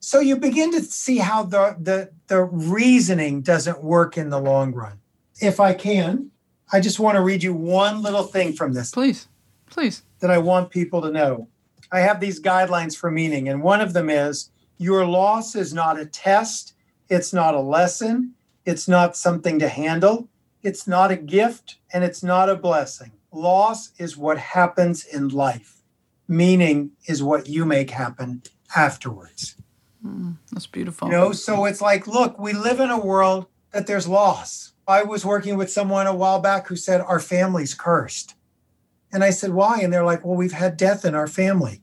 So 0.00 0.20
you 0.20 0.36
begin 0.36 0.70
to 0.72 0.82
see 0.82 1.18
how 1.18 1.44
the, 1.44 1.76
the, 1.80 2.10
the 2.26 2.44
reasoning 2.44 3.40
doesn't 3.40 3.82
work 3.82 4.18
in 4.18 4.28
the 4.28 4.38
long 4.38 4.72
run. 4.72 5.00
If 5.40 5.60
I 5.60 5.72
can, 5.72 6.30
I 6.72 6.80
just 6.80 7.00
want 7.00 7.16
to 7.16 7.22
read 7.22 7.42
you 7.42 7.54
one 7.54 8.02
little 8.02 8.24
thing 8.24 8.52
from 8.52 8.74
this. 8.74 8.90
Please, 8.90 9.28
please. 9.70 10.02
That 10.20 10.30
I 10.30 10.38
want 10.38 10.70
people 10.70 11.00
to 11.02 11.10
know. 11.10 11.48
I 11.92 12.00
have 12.00 12.20
these 12.20 12.40
guidelines 12.40 12.96
for 12.96 13.10
meaning, 13.10 13.48
and 13.48 13.62
one 13.62 13.80
of 13.80 13.92
them 13.92 14.10
is 14.10 14.50
your 14.78 15.06
loss 15.06 15.54
is 15.54 15.72
not 15.72 15.98
a 15.98 16.06
test 16.06 16.74
it's 17.08 17.32
not 17.32 17.54
a 17.54 17.60
lesson. 17.60 18.34
It's 18.64 18.88
not 18.88 19.16
something 19.16 19.58
to 19.58 19.68
handle. 19.68 20.28
It's 20.62 20.86
not 20.86 21.10
a 21.10 21.16
gift 21.16 21.76
and 21.92 22.02
it's 22.02 22.22
not 22.22 22.48
a 22.48 22.56
blessing. 22.56 23.12
Loss 23.30 23.90
is 23.98 24.16
what 24.16 24.38
happens 24.38 25.04
in 25.04 25.28
life. 25.28 25.82
Meaning 26.26 26.92
is 27.06 27.22
what 27.22 27.48
you 27.48 27.66
make 27.66 27.90
happen 27.90 28.42
afterwards. 28.74 29.56
Mm, 30.04 30.36
that's 30.52 30.66
beautiful. 30.66 31.08
You 31.08 31.14
know, 31.14 31.32
so 31.32 31.66
it's 31.66 31.82
like, 31.82 32.06
look, 32.06 32.38
we 32.38 32.52
live 32.52 32.80
in 32.80 32.90
a 32.90 32.98
world 32.98 33.46
that 33.72 33.86
there's 33.86 34.08
loss. 34.08 34.72
I 34.86 35.02
was 35.02 35.24
working 35.24 35.56
with 35.56 35.70
someone 35.70 36.06
a 36.06 36.14
while 36.14 36.40
back 36.40 36.68
who 36.68 36.76
said, 36.76 37.00
Our 37.00 37.20
family's 37.20 37.74
cursed. 37.74 38.34
And 39.14 39.22
I 39.22 39.30
said, 39.30 39.52
Why? 39.54 39.80
And 39.80 39.92
they're 39.92 40.04
like, 40.04 40.24
Well, 40.24 40.36
we've 40.36 40.52
had 40.52 40.76
death 40.76 41.04
in 41.04 41.14
our 41.14 41.28
family. 41.28 41.80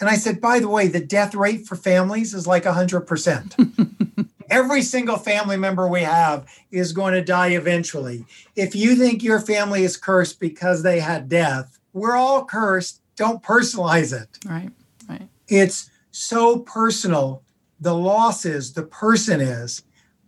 And 0.00 0.10
I 0.10 0.16
said, 0.16 0.40
By 0.40 0.58
the 0.58 0.68
way, 0.68 0.88
the 0.88 1.00
death 1.00 1.34
rate 1.34 1.66
for 1.66 1.76
families 1.76 2.34
is 2.34 2.46
like 2.48 2.64
100%. 2.64 4.28
Every 4.50 4.82
single 4.82 5.16
family 5.16 5.56
member 5.56 5.88
we 5.88 6.02
have 6.02 6.46
is 6.70 6.92
going 6.92 7.14
to 7.14 7.22
die 7.22 7.50
eventually. 7.50 8.24
If 8.56 8.74
you 8.74 8.96
think 8.96 9.22
your 9.22 9.40
family 9.40 9.84
is 9.84 9.96
cursed 9.96 10.40
because 10.40 10.82
they 10.82 11.00
had 11.00 11.28
death, 11.28 11.78
we're 11.92 12.16
all 12.16 12.44
cursed. 12.44 13.00
Don't 13.16 13.42
personalize 13.42 14.12
it. 14.12 14.28
Right, 14.44 14.70
right. 15.08 15.28
It's 15.48 15.90
so 16.10 16.58
personal. 16.58 17.42
The 17.80 17.94
loss 17.94 18.44
is, 18.44 18.72
the 18.72 18.84
person 18.84 19.40
is, 19.40 19.82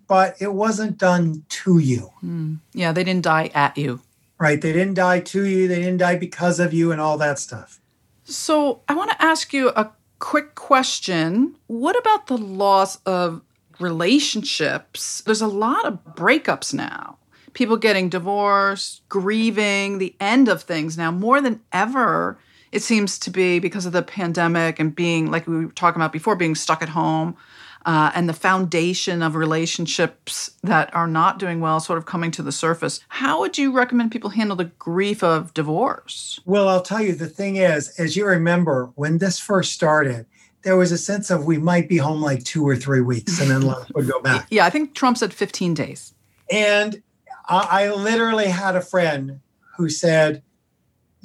but 0.06 0.36
it 0.40 0.52
wasn't 0.52 0.98
done 0.98 1.44
to 1.48 1.78
you. 1.78 2.10
Mm. 2.24 2.60
Yeah, 2.72 2.92
they 2.92 3.04
didn't 3.04 3.24
die 3.24 3.50
at 3.54 3.76
you. 3.76 4.00
Right. 4.38 4.60
They 4.60 4.72
didn't 4.72 4.94
die 4.94 5.20
to 5.20 5.44
you. 5.44 5.66
They 5.66 5.80
didn't 5.80 5.98
die 5.98 6.16
because 6.16 6.60
of 6.60 6.72
you 6.72 6.92
and 6.92 7.00
all 7.00 7.18
that 7.18 7.38
stuff. 7.38 7.80
So 8.24 8.82
I 8.88 8.94
want 8.94 9.10
to 9.10 9.22
ask 9.22 9.52
you 9.52 9.70
a 9.70 9.90
quick 10.18 10.54
question. 10.54 11.56
What 11.66 11.98
about 11.98 12.26
the 12.28 12.38
loss 12.38 12.96
of 13.06 13.42
relationships, 13.80 15.20
there's 15.22 15.40
a 15.40 15.46
lot 15.46 15.84
of 15.86 16.04
breakups 16.14 16.74
now. 16.74 17.18
People 17.54 17.76
getting 17.76 18.08
divorced, 18.08 19.02
grieving 19.08 19.98
the 19.98 20.14
end 20.20 20.48
of 20.48 20.62
things 20.62 20.96
now 20.96 21.10
more 21.10 21.40
than 21.40 21.60
ever. 21.72 22.38
It 22.70 22.82
seems 22.82 23.18
to 23.20 23.30
be 23.30 23.58
because 23.58 23.86
of 23.86 23.92
the 23.92 24.02
pandemic 24.02 24.78
and 24.78 24.94
being, 24.94 25.30
like 25.30 25.46
we 25.46 25.64
were 25.64 25.72
talking 25.72 26.00
about 26.00 26.12
before, 26.12 26.36
being 26.36 26.54
stuck 26.54 26.82
at 26.82 26.90
home. 26.90 27.36
Uh, 27.88 28.12
and 28.14 28.28
the 28.28 28.34
foundation 28.34 29.22
of 29.22 29.34
relationships 29.34 30.50
that 30.62 30.94
are 30.94 31.06
not 31.06 31.38
doing 31.38 31.58
well 31.58 31.80
sort 31.80 31.96
of 31.96 32.04
coming 32.04 32.30
to 32.30 32.42
the 32.42 32.52
surface. 32.52 33.00
How 33.08 33.40
would 33.40 33.56
you 33.56 33.72
recommend 33.72 34.12
people 34.12 34.28
handle 34.28 34.56
the 34.58 34.66
grief 34.66 35.22
of 35.22 35.54
divorce? 35.54 36.38
Well, 36.44 36.68
I'll 36.68 36.82
tell 36.82 37.00
you, 37.00 37.14
the 37.14 37.30
thing 37.30 37.56
is, 37.56 37.88
as 37.98 38.14
you 38.14 38.26
remember, 38.26 38.90
when 38.96 39.16
this 39.16 39.38
first 39.38 39.72
started, 39.72 40.26
there 40.64 40.76
was 40.76 40.92
a 40.92 40.98
sense 40.98 41.30
of 41.30 41.46
we 41.46 41.56
might 41.56 41.88
be 41.88 41.96
home 41.96 42.20
like 42.20 42.44
two 42.44 42.68
or 42.68 42.76
three 42.76 43.00
weeks 43.00 43.40
and 43.40 43.50
then 43.50 43.62
life 43.62 43.90
would 43.94 44.06
go 44.06 44.20
back. 44.22 44.46
Yeah, 44.50 44.66
I 44.66 44.70
think 44.70 44.94
Trump 44.94 45.16
said 45.16 45.32
15 45.32 45.72
days. 45.72 46.12
And 46.50 47.02
I, 47.48 47.84
I 47.84 47.94
literally 47.94 48.48
had 48.48 48.76
a 48.76 48.82
friend 48.82 49.40
who 49.78 49.88
said, 49.88 50.42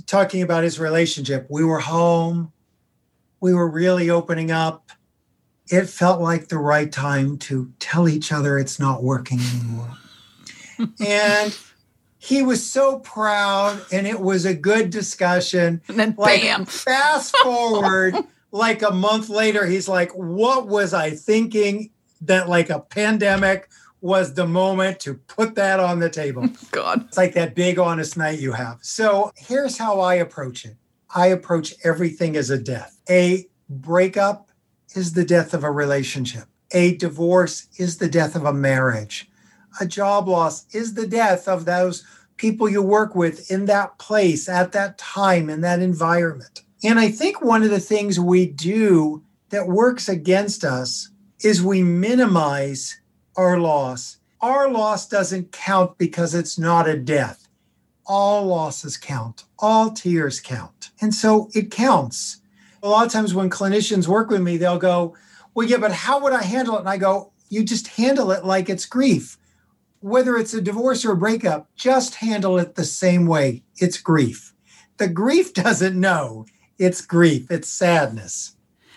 talking 0.06 0.42
about 0.42 0.64
his 0.64 0.80
relationship, 0.80 1.46
we 1.50 1.66
were 1.66 1.80
home, 1.80 2.54
we 3.42 3.54
were 3.54 3.70
really 3.70 4.10
opening 4.10 4.50
up. 4.50 4.92
It 5.70 5.86
felt 5.86 6.22
like 6.22 6.50
the 6.50 6.58
right 6.58 6.92
time 6.92 7.38
to 7.40 7.72
tell 7.80 8.10
each 8.10 8.32
other 8.32 8.58
it's 8.58 8.80
not 8.80 9.04
working 9.04 9.40
anymore. 9.40 9.98
and 11.00 11.58
he 12.18 12.42
was 12.42 12.70
so 12.70 13.00
proud 13.00 13.82
and 13.92 14.08
it 14.08 14.20
was 14.20 14.46
a 14.46 14.54
good 14.54 14.90
discussion. 14.90 15.82
And 15.88 16.00
then 16.00 16.16
like, 16.18 16.42
bam. 16.42 16.66
Fast 16.66 17.36
forward 17.38 18.16
like 18.54 18.82
a 18.84 18.92
month 18.92 19.28
later, 19.30 19.66
he's 19.66 19.90
like, 19.90 20.12
What 20.12 20.68
was 20.68 20.94
I 20.94 21.10
thinking 21.10 21.90
that 22.22 22.48
like 22.48 22.70
a 22.70 22.80
pandemic 22.80 23.70
was 24.00 24.34
the 24.34 24.46
moment 24.46 25.00
to 25.02 25.16
put 25.16 25.56
that 25.56 25.80
on 25.80 26.00
the 26.00 26.10
table? 26.10 26.48
God. 26.72 27.06
It's 27.08 27.18
like 27.18 27.34
that 27.34 27.56
big 27.56 27.80
honest 27.80 28.16
night 28.16 28.40
you 28.40 28.54
have. 28.54 28.80
So 28.82 29.32
here's 29.36 29.78
how 29.78 30.00
I 30.00 30.16
approach 30.16 30.66
it 30.66 30.78
I 31.14 31.28
approach 31.28 31.74
everything 31.84 32.38
as 32.38 32.50
a 32.50 32.58
death. 32.58 32.98
A 33.10 33.48
breakup 33.70 34.50
is 34.96 35.14
the 35.14 35.26
death 35.26 35.54
of 35.54 35.64
a 35.64 35.72
relationship, 35.72 36.46
a 36.72 36.96
divorce 36.98 37.68
is 37.78 37.98
the 37.98 38.10
death 38.10 38.36
of 38.36 38.46
a 38.46 38.54
marriage, 38.54 39.30
a 39.80 39.86
job 39.86 40.28
loss 40.28 40.66
is 40.74 40.94
the 40.94 41.08
death 41.08 41.48
of 41.48 41.66
those 41.66 42.06
people 42.38 42.70
you 42.70 42.82
work 42.82 43.16
with 43.16 43.52
in 43.52 43.66
that 43.66 43.98
place 44.00 44.50
at 44.50 44.72
that 44.72 44.98
time 44.98 45.50
in 45.50 45.62
that 45.62 45.80
environment. 45.80 46.62
And 46.84 47.00
I 47.00 47.10
think 47.10 47.42
one 47.42 47.64
of 47.64 47.70
the 47.70 47.80
things 47.80 48.20
we 48.20 48.46
do 48.48 49.24
that 49.50 49.68
works 49.68 50.10
against 50.10 50.64
us 50.64 51.10
is 51.42 51.62
we 51.64 51.84
minimize 51.84 53.00
our 53.38 53.60
loss. 53.60 54.18
Our 54.42 54.70
loss 54.70 55.08
doesn't 55.08 55.52
count 55.52 55.98
because 55.98 56.36
it's 56.36 56.58
not 56.60 56.90
a 56.90 56.98
death. 56.98 57.48
all 58.06 58.46
losses 58.46 58.98
count, 58.98 59.46
all 59.60 59.92
tears 59.92 60.40
count. 60.40 60.92
And 61.02 61.14
so 61.14 61.50
it 61.54 61.72
counts. 61.72 62.42
A 62.84 62.90
lot 62.90 63.06
of 63.06 63.12
times 63.12 63.34
when 63.34 63.50
clinicians 63.50 64.08
work 64.08 64.30
with 64.30 64.42
me, 64.42 64.58
they'll 64.58 64.78
go, 64.78 65.16
Well, 65.56 65.68
yeah, 65.68 65.78
but 65.78 65.94
how 65.94 66.22
would 66.22 66.34
I 66.34 66.44
handle 66.44 66.76
it? 66.76 66.82
And 66.82 66.90
I 66.90 66.98
go, 66.98 67.32
You 67.50 67.64
just 67.64 67.88
handle 67.88 68.32
it 68.32 68.46
like 68.46 68.70
it's 68.70 68.86
grief. 68.86 69.38
Whether 70.02 70.36
it's 70.36 70.54
a 70.54 70.62
divorce 70.62 71.06
or 71.06 71.14
a 71.14 71.18
breakup, 71.18 71.70
just 71.76 72.16
handle 72.16 72.60
it 72.60 72.76
the 72.76 72.84
same 72.84 73.26
way. 73.26 73.64
It's 73.78 73.98
grief. 73.98 74.54
The 74.98 75.08
grief 75.08 75.54
doesn't 75.66 76.00
know 76.00 76.46
it's 76.78 77.02
grief, 77.02 77.50
it's 77.50 77.70
sadness. 77.70 78.56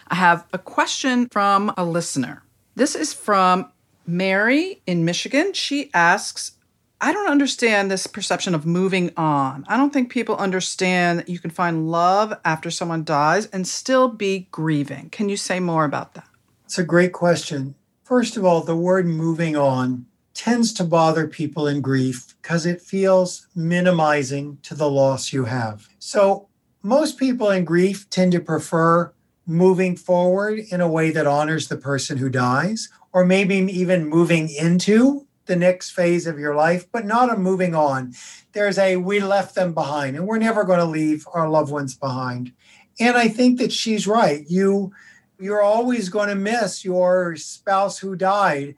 I 0.08 0.16
have 0.16 0.46
a 0.52 0.58
question 0.58 1.28
from 1.28 1.72
a 1.76 1.84
listener. 1.84 2.42
This 2.74 2.94
is 2.94 3.12
from 3.12 3.70
Mary 4.06 4.82
in 4.86 5.04
Michigan. 5.04 5.52
She 5.52 5.90
asks, 5.94 6.52
I 7.00 7.12
don't 7.12 7.30
understand 7.30 7.90
this 7.90 8.06
perception 8.06 8.54
of 8.54 8.64
moving 8.64 9.10
on. 9.16 9.64
I 9.68 9.76
don't 9.76 9.92
think 9.92 10.10
people 10.10 10.36
understand 10.36 11.18
that 11.18 11.28
you 11.28 11.38
can 11.38 11.50
find 11.50 11.90
love 11.90 12.32
after 12.44 12.70
someone 12.70 13.04
dies 13.04 13.46
and 13.46 13.68
still 13.68 14.08
be 14.08 14.48
grieving. 14.50 15.10
Can 15.10 15.28
you 15.28 15.36
say 15.36 15.60
more 15.60 15.84
about 15.84 16.14
that? 16.14 16.26
It's 16.64 16.78
a 16.78 16.84
great 16.84 17.12
question. 17.12 17.74
First 18.02 18.36
of 18.36 18.44
all, 18.44 18.62
the 18.62 18.76
word 18.76 19.06
moving 19.06 19.56
on 19.56 20.06
tends 20.32 20.72
to 20.74 20.84
bother 20.84 21.26
people 21.26 21.66
in 21.66 21.80
grief 21.80 22.34
because 22.40 22.64
it 22.64 22.80
feels 22.80 23.46
minimizing 23.54 24.58
to 24.62 24.74
the 24.74 24.90
loss 24.90 25.32
you 25.32 25.44
have. 25.44 25.88
So, 25.98 26.48
most 26.82 27.18
people 27.18 27.50
in 27.50 27.64
grief 27.64 28.08
tend 28.10 28.32
to 28.32 28.40
prefer 28.40 29.12
moving 29.46 29.96
forward 29.96 30.60
in 30.70 30.80
a 30.80 30.88
way 30.88 31.10
that 31.10 31.26
honors 31.26 31.68
the 31.68 31.76
person 31.76 32.18
who 32.18 32.28
dies, 32.28 32.88
or 33.12 33.24
maybe 33.24 33.56
even 33.56 34.08
moving 34.08 34.48
into 34.50 35.25
the 35.46 35.56
next 35.56 35.90
phase 35.90 36.26
of 36.26 36.38
your 36.38 36.54
life, 36.54 36.86
but 36.90 37.06
not 37.06 37.32
a 37.32 37.36
moving 37.36 37.74
on. 37.74 38.14
There's 38.52 38.78
a 38.78 38.96
we 38.96 39.20
left 39.20 39.54
them 39.54 39.72
behind, 39.72 40.16
and 40.16 40.26
we're 40.26 40.38
never 40.38 40.64
going 40.64 40.78
to 40.78 40.84
leave 40.84 41.26
our 41.32 41.48
loved 41.48 41.72
ones 41.72 41.94
behind. 41.94 42.52
And 42.98 43.16
I 43.16 43.28
think 43.28 43.58
that 43.58 43.72
she's 43.72 44.06
right. 44.06 44.44
You 44.48 44.92
you're 45.38 45.62
always 45.62 46.08
going 46.08 46.28
to 46.28 46.34
miss 46.34 46.84
your 46.84 47.36
spouse 47.36 47.98
who 47.98 48.16
died. 48.16 48.74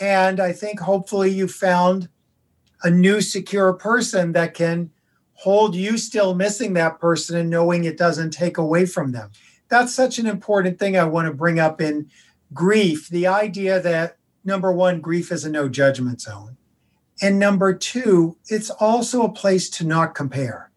And 0.00 0.40
I 0.40 0.52
think 0.52 0.80
hopefully 0.80 1.30
you 1.30 1.46
found 1.46 2.08
a 2.82 2.90
new 2.90 3.20
secure 3.20 3.72
person 3.72 4.32
that 4.32 4.54
can 4.54 4.90
hold 5.34 5.74
you 5.76 5.96
still 5.96 6.34
missing 6.34 6.72
that 6.74 6.98
person 6.98 7.36
and 7.36 7.48
knowing 7.48 7.84
it 7.84 7.96
doesn't 7.96 8.30
take 8.30 8.58
away 8.58 8.86
from 8.86 9.12
them 9.12 9.30
that's 9.70 9.94
such 9.94 10.18
an 10.18 10.26
important 10.26 10.78
thing 10.78 10.98
I 10.98 11.04
want 11.04 11.26
to 11.26 11.32
bring 11.32 11.58
up 11.58 11.80
in 11.80 12.10
grief 12.52 13.08
the 13.08 13.26
idea 13.28 13.80
that 13.80 14.18
number 14.44 14.72
one, 14.72 15.00
grief 15.00 15.32
is 15.32 15.44
a 15.44 15.50
no 15.50 15.68
judgment 15.68 16.20
zone. 16.20 16.56
And 17.22 17.38
number 17.38 17.74
two, 17.74 18.36
it's 18.48 18.70
also 18.70 19.22
a 19.22 19.32
place 19.32 19.68
to 19.70 19.86
not 19.86 20.14
compare. 20.14 20.70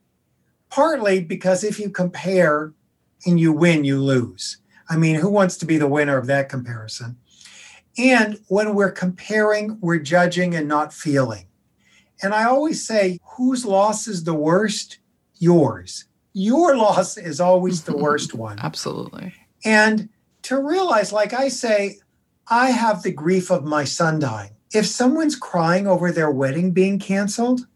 Partly 0.69 1.21
because 1.21 1.63
if 1.63 1.80
you 1.80 1.89
compare 1.89 2.73
and 3.26 3.39
you 3.39 3.54
win, 3.54 3.84
you 3.84 4.02
lose. 4.02 4.58
I 4.89 4.97
mean, 4.97 5.15
who 5.15 5.30
wants 5.30 5.58
to 5.58 5.65
be 5.65 5.78
the 5.78 5.88
winner 5.88 6.17
of 6.17 6.28
that 6.28 6.49
comparison? 6.49 7.17
And 7.97 8.39
when 8.47 8.76
we're 8.76 8.91
comparing, 8.91 9.78
we're 9.80 9.99
judging 9.99 10.56
and 10.56 10.67
not 10.67 10.93
feeling. 10.93 11.45
And 12.21 12.34
I 12.34 12.45
always 12.45 12.86
say, 12.86 13.19
whose 13.38 13.65
loss 13.65 14.08
is 14.08 14.23
the 14.23 14.34
worst? 14.34 14.97
Yours 15.38 16.06
your 16.34 16.76
loss 16.78 17.17
is 17.17 17.39
always 17.39 17.84
the 17.84 17.95
worst 17.95 18.34
one. 18.34 18.60
Absolutely. 18.60 19.34
And 19.63 20.10
to 20.43 20.62
realize, 20.62 21.13
like 21.13 21.34
I 21.34 21.47
say, 21.47 21.99
I 22.47 22.71
have 22.71 23.03
the 23.03 23.12
grief 23.12 23.49
of 23.49 23.63
my 23.63 23.84
son 23.84 24.19
dying. 24.19 24.51
If 24.73 24.86
someone's 24.86 25.36
crying 25.36 25.88
over 25.88 26.12
their 26.12 26.32
wedding 26.32 26.71
being 26.71 26.99
canceled, 26.99 27.67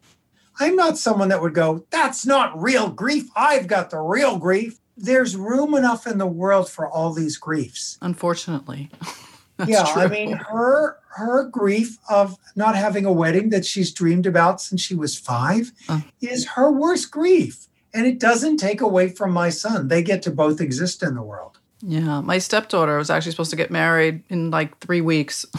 I'm 0.59 0.75
not 0.75 0.97
someone 0.97 1.29
that 1.29 1.41
would 1.41 1.53
go, 1.53 1.85
that's 1.91 2.25
not 2.25 2.59
real 2.59 2.89
grief. 2.89 3.29
I've 3.35 3.67
got 3.67 3.91
the 3.91 3.99
real 3.99 4.37
grief. 4.37 4.79
There's 4.95 5.35
room 5.35 5.75
enough 5.75 6.07
in 6.07 6.17
the 6.17 6.25
world 6.27 6.69
for 6.69 6.89
all 6.89 7.13
these 7.13 7.37
griefs. 7.37 7.99
Unfortunately. 8.01 8.89
yeah, 9.67 9.83
true. 9.83 10.01
I 10.01 10.07
mean, 10.07 10.31
her 10.33 10.97
her 11.09 11.45
grief 11.45 11.97
of 12.09 12.37
not 12.55 12.75
having 12.75 13.05
a 13.05 13.11
wedding 13.11 13.49
that 13.49 13.65
she's 13.65 13.91
dreamed 13.91 14.27
about 14.27 14.61
since 14.61 14.81
she 14.81 14.93
was 14.93 15.17
five 15.17 15.71
uh. 15.89 16.01
is 16.21 16.45
her 16.49 16.71
worst 16.71 17.09
grief 17.09 17.67
and 17.93 18.05
it 18.05 18.19
doesn't 18.19 18.57
take 18.57 18.81
away 18.81 19.09
from 19.09 19.31
my 19.31 19.49
son. 19.49 19.87
They 19.87 20.03
get 20.03 20.21
to 20.23 20.31
both 20.31 20.61
exist 20.61 21.01
in 21.01 21.15
the 21.15 21.23
world. 21.23 21.56
Yeah, 21.81 22.21
my 22.21 22.39
stepdaughter 22.39 22.97
was 22.97 23.09
actually 23.09 23.31
supposed 23.31 23.51
to 23.51 23.55
get 23.55 23.71
married 23.71 24.23
in 24.29 24.51
like 24.51 24.77
three 24.79 25.01
weeks. 25.01 25.45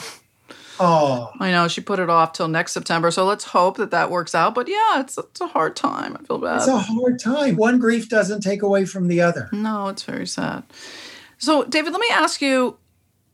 Oh, 0.81 1.33
I 1.40 1.50
know 1.50 1.66
she 1.66 1.81
put 1.81 1.98
it 1.98 2.09
off 2.09 2.33
till 2.33 2.46
next 2.46 2.72
September. 2.72 3.11
So 3.11 3.24
let's 3.24 3.42
hope 3.42 3.78
that 3.78 3.90
that 3.90 4.11
works 4.11 4.35
out. 4.35 4.54
But 4.54 4.68
yeah, 4.68 5.00
it's 5.00 5.18
it's 5.18 5.40
a 5.40 5.48
hard 5.48 5.74
time. 5.74 6.16
I 6.16 6.24
feel 6.24 6.38
bad. 6.38 6.59
It's 6.59 6.68
a 6.68 6.78
hard 6.78 7.18
time. 7.18 7.57
One 7.57 7.81
grief 7.81 8.09
doesn't 8.09 8.42
take 8.42 8.62
away 8.62 8.85
from 8.85 9.09
the 9.09 9.20
other. 9.20 9.48
No, 9.52 9.88
it's 9.88 10.04
very 10.04 10.24
sad. 10.24 10.62
So 11.38 11.64
David, 11.64 11.92
let 11.92 12.00
me 12.00 12.11
ask 12.12 12.40
you. 12.40 12.76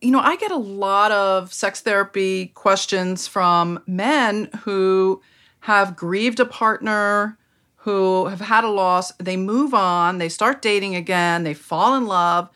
You 0.00 0.10
know, 0.10 0.20
I 0.20 0.36
get 0.36 0.52
a 0.52 0.56
lot 0.56 1.12
of 1.12 1.52
sex 1.52 1.80
therapy 1.80 2.46
questions 2.48 3.26
from 3.26 3.82
men 3.86 4.48
who 4.62 5.22
have 5.60 5.96
grieved 5.96 6.40
a 6.40 6.44
partner 6.44 7.38
who 7.76 8.26
have 8.26 8.40
had 8.40 8.64
a 8.64 8.68
loss, 8.68 9.12
they 9.12 9.36
move 9.36 9.74
on, 9.74 10.16
they 10.16 10.28
start 10.30 10.62
dating 10.62 10.96
again, 10.96 11.44
they 11.44 11.52
fall 11.52 11.94
in 11.96 12.06
love, 12.06 12.48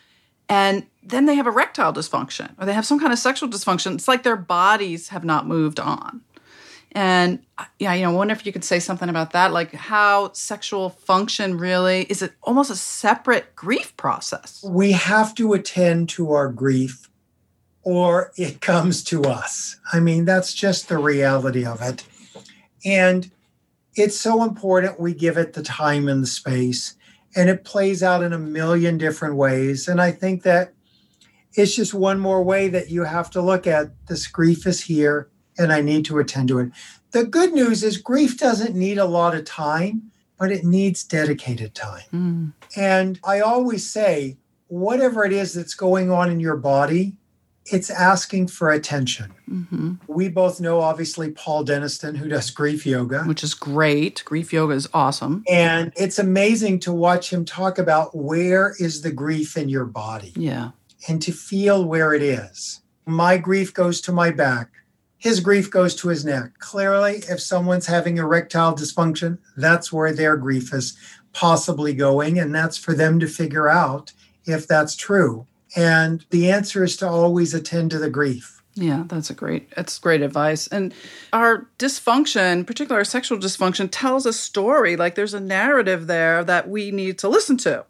and 0.49 0.87
then 1.03 1.27
they 1.27 1.35
have 1.35 1.47
erectile 1.47 1.93
dysfunction 1.93 2.51
or 2.59 2.67
they 2.67 2.73
have 2.73 2.87
some 2.87 3.01
kind 3.01 3.13
of 3.13 3.19
sexual 3.19 3.49
dysfunction. 3.49 3.95
It's 3.95 4.09
like 4.09 4.23
their 4.23 4.37
bodies 4.37 5.09
have 5.09 5.25
not 5.25 5.47
moved 5.47 5.81
on. 5.81 6.23
And 6.93 7.41
uh, 7.59 7.65
yeah, 7.79 7.93
you 7.95 8.03
know, 8.03 8.11
I 8.11 8.15
wonder 8.15 8.33
if 8.33 8.47
you 8.47 8.53
could 8.53 8.65
say 8.65 8.79
something 8.79 9.09
about 9.09 9.33
that, 9.33 9.53
like 9.53 9.73
how 9.73 10.33
sexual 10.33 10.91
function 10.91 11.59
really 11.59 12.03
is 12.05 12.23
it 12.23 12.33
almost 12.43 12.71
a 12.71 12.77
separate 12.77 13.55
grief 13.55 13.97
process? 13.97 14.65
We 14.67 14.93
have 14.93 15.35
to 15.37 15.53
attend 15.53 16.09
to 16.11 16.33
our 16.33 16.49
grief 16.49 17.09
or 17.83 18.33
it 18.37 18.61
comes 18.63 19.05
to 19.05 19.25
us. 19.25 19.77
I 19.93 20.01
mean, 20.01 20.25
that's 20.25 20.55
just 20.55 20.89
the 20.89 20.99
reality 20.99 21.65
of 21.65 21.83
it. 21.83 22.05
And 22.85 23.31
it's 23.95 24.19
so 24.19 24.43
important 24.43 25.01
we 25.01 25.13
give 25.13 25.37
it 25.37 25.53
the 25.53 25.63
time 25.63 26.09
and 26.09 26.23
the 26.23 26.27
space 26.29 26.95
and 27.39 27.49
it 27.49 27.65
plays 27.65 28.03
out 28.03 28.25
in 28.25 28.33
a 28.33 28.39
million 28.39 28.99
different 28.99 29.37
ways. 29.37 29.87
And 29.87 30.01
i 30.01 30.11
think 30.11 30.43
that 30.43 30.75
it's 31.55 31.75
just 31.75 31.95
one 31.95 32.19
more 32.19 32.43
way 32.43 32.69
that 32.69 32.91
you 32.91 33.05
have 33.05 33.31
to 33.31 33.41
look 33.41 33.67
at 33.67 33.87
this 34.09 34.27
grief 34.27 34.67
is 34.67 34.81
here 34.83 35.31
and 35.57 35.73
i 35.73 35.81
need 35.81 36.05
to 36.07 36.19
attend 36.19 36.49
to 36.49 36.59
it. 36.59 36.73
The 37.13 37.25
good 37.25 37.53
news 37.55 37.83
is 37.83 37.97
grief 37.97 38.39
doesn't 38.39 38.75
need 38.75 38.99
a 38.99 39.05
lot 39.05 39.37
of 39.37 39.45
time 39.45 40.11
but 40.39 40.53
it 40.53 40.65
needs 40.65 41.03
dedicated 41.03 41.75
time. 41.75 42.09
Mm. 42.13 42.53
and 42.77 43.21
i 43.25 43.41
always 43.41 43.89
say 43.89 44.37
whatever 44.67 45.25
it 45.25 45.33
is 45.33 45.55
that's 45.55 45.75
going 45.75 46.11
on 46.11 46.31
in 46.31 46.41
your 46.41 46.57
body 46.57 47.17
it's 47.73 47.91
asking 47.91 48.49
for 48.49 48.71
attention. 48.71 49.33
Mm-hmm. 49.51 49.95
We 50.07 50.29
both 50.29 50.61
know, 50.61 50.81
obviously, 50.81 51.31
Paul 51.31 51.65
Denniston, 51.65 52.17
who 52.17 52.29
does 52.29 52.51
grief 52.51 52.87
yoga, 52.87 53.25
which 53.25 53.43
is 53.43 53.55
great. 53.55 54.23
Grief 54.25 54.53
yoga 54.53 54.75
is 54.75 54.89
awesome. 54.93 55.45
And 55.49 55.93
it's 55.97 56.19
amazing 56.19 56.81
to 56.81 56.93
watch 56.93 57.33
him 57.33 57.45
talk 57.45 57.79
about 57.79 58.17
where 58.17 58.75
is 58.79 59.03
the 59.03 59.13
grief 59.13 59.57
in 59.57 59.69
your 59.69 59.85
body. 59.85 60.33
Yeah. 60.37 60.71
And 61.09 61.21
to 61.23 61.33
feel 61.33 61.85
where 61.85 62.13
it 62.13 62.23
is. 62.23 62.81
My 63.07 63.39
grief 63.39 63.73
goes 63.73 64.01
to 64.03 64.13
my 64.13 64.31
back. 64.31 64.71
His 65.17 65.41
grief 65.41 65.71
goes 65.71 65.97
to 65.97 66.09
his 66.09 66.25
neck. 66.25 66.59
Clearly, 66.59 67.23
if 67.29 67.41
someone's 67.41 67.87
having 67.87 68.19
erectile 68.19 68.75
dysfunction, 68.75 69.39
that's 69.57 69.93
where 69.93 70.13
their 70.13 70.37
grief 70.37 70.73
is 70.73 70.97
possibly 71.33 71.93
going. 71.93 72.39
And 72.39 72.55
that's 72.55 72.77
for 72.77 72.95
them 72.95 73.19
to 73.19 73.27
figure 73.27 73.69
out 73.69 74.13
if 74.45 74.69
that's 74.69 74.95
true. 74.95 75.48
And 75.77 76.25
the 76.31 76.51
answer 76.51 76.85
is 76.85 76.97
to 76.99 77.09
always 77.09 77.55
attend 77.55 77.91
to 77.91 77.99
the 77.99 78.11
grief. 78.11 78.63
Yeah, 78.75 79.05
that's 79.09 79.29
a 79.29 79.35
great 79.35 79.75
that's 79.75 79.99
great 79.99 80.23
advice. 80.23 80.69
And 80.69 80.95
our 81.33 81.69
dysfunction, 81.79 82.65
particularly 82.65 83.01
our 83.01 83.05
sexual 83.05 83.39
dysfunction, 83.39 83.89
tells 83.91 84.25
a 84.25 84.33
story. 84.33 84.97
Like 84.97 85.17
there's 85.17 85.35
a 85.35 85.41
narrative 85.41 86.07
there 86.07 86.45
that 86.45 86.69
we 86.69 86.93
need 86.93 87.19
to 87.19 87.29
listen 87.29 87.57
to. 87.59 87.85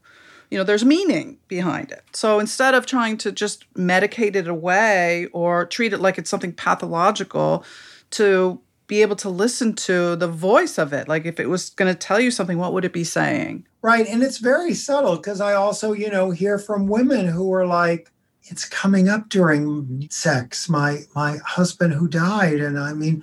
You 0.51 0.57
know, 0.57 0.64
there's 0.64 0.87
meaning 0.87 1.37
behind 1.47 1.93
it. 1.93 2.05
So 2.14 2.39
instead 2.39 2.74
of 2.74 2.87
trying 2.87 3.18
to 3.18 3.33
just 3.33 3.70
medicate 3.74 4.35
it 4.35 4.49
away 4.49 5.26
or 5.35 5.66
treat 5.66 5.93
it 5.93 6.01
like 6.01 6.16
it's 6.16 6.31
something 6.31 6.55
pathological, 6.55 7.64
to 8.12 8.61
be 8.89 9.03
able 9.03 9.16
to 9.16 9.28
listen 9.28 9.74
to 9.74 10.16
the 10.16 10.26
voice 10.26 10.78
of 10.78 10.93
it. 10.93 11.07
Like 11.07 11.26
if 11.26 11.39
it 11.39 11.49
was 11.49 11.70
going 11.70 11.93
to 11.93 11.99
tell 11.99 12.18
you 12.18 12.30
something, 12.30 12.59
what 12.59 12.72
would 12.72 12.84
it 12.84 12.93
be 12.93 13.05
saying? 13.05 13.66
Right. 13.82 14.09
And 14.09 14.22
it's 14.22 14.39
very 14.39 14.74
subtle 14.74 15.16
because 15.16 15.41
I 15.41 15.53
also, 15.53 15.93
you 15.93 16.11
know, 16.11 16.30
hear 16.30 16.59
from 16.59 16.89
women 16.89 17.26
who 17.26 17.53
are 17.53 17.66
like, 17.66 18.11
it's 18.51 18.64
coming 18.64 19.09
up 19.09 19.28
during 19.28 20.09
sex. 20.11 20.68
My 20.68 21.03
my 21.14 21.36
husband 21.45 21.93
who 21.93 22.09
died, 22.09 22.61
and 22.61 22.78
I 22.78 22.95
mean, 22.95 23.22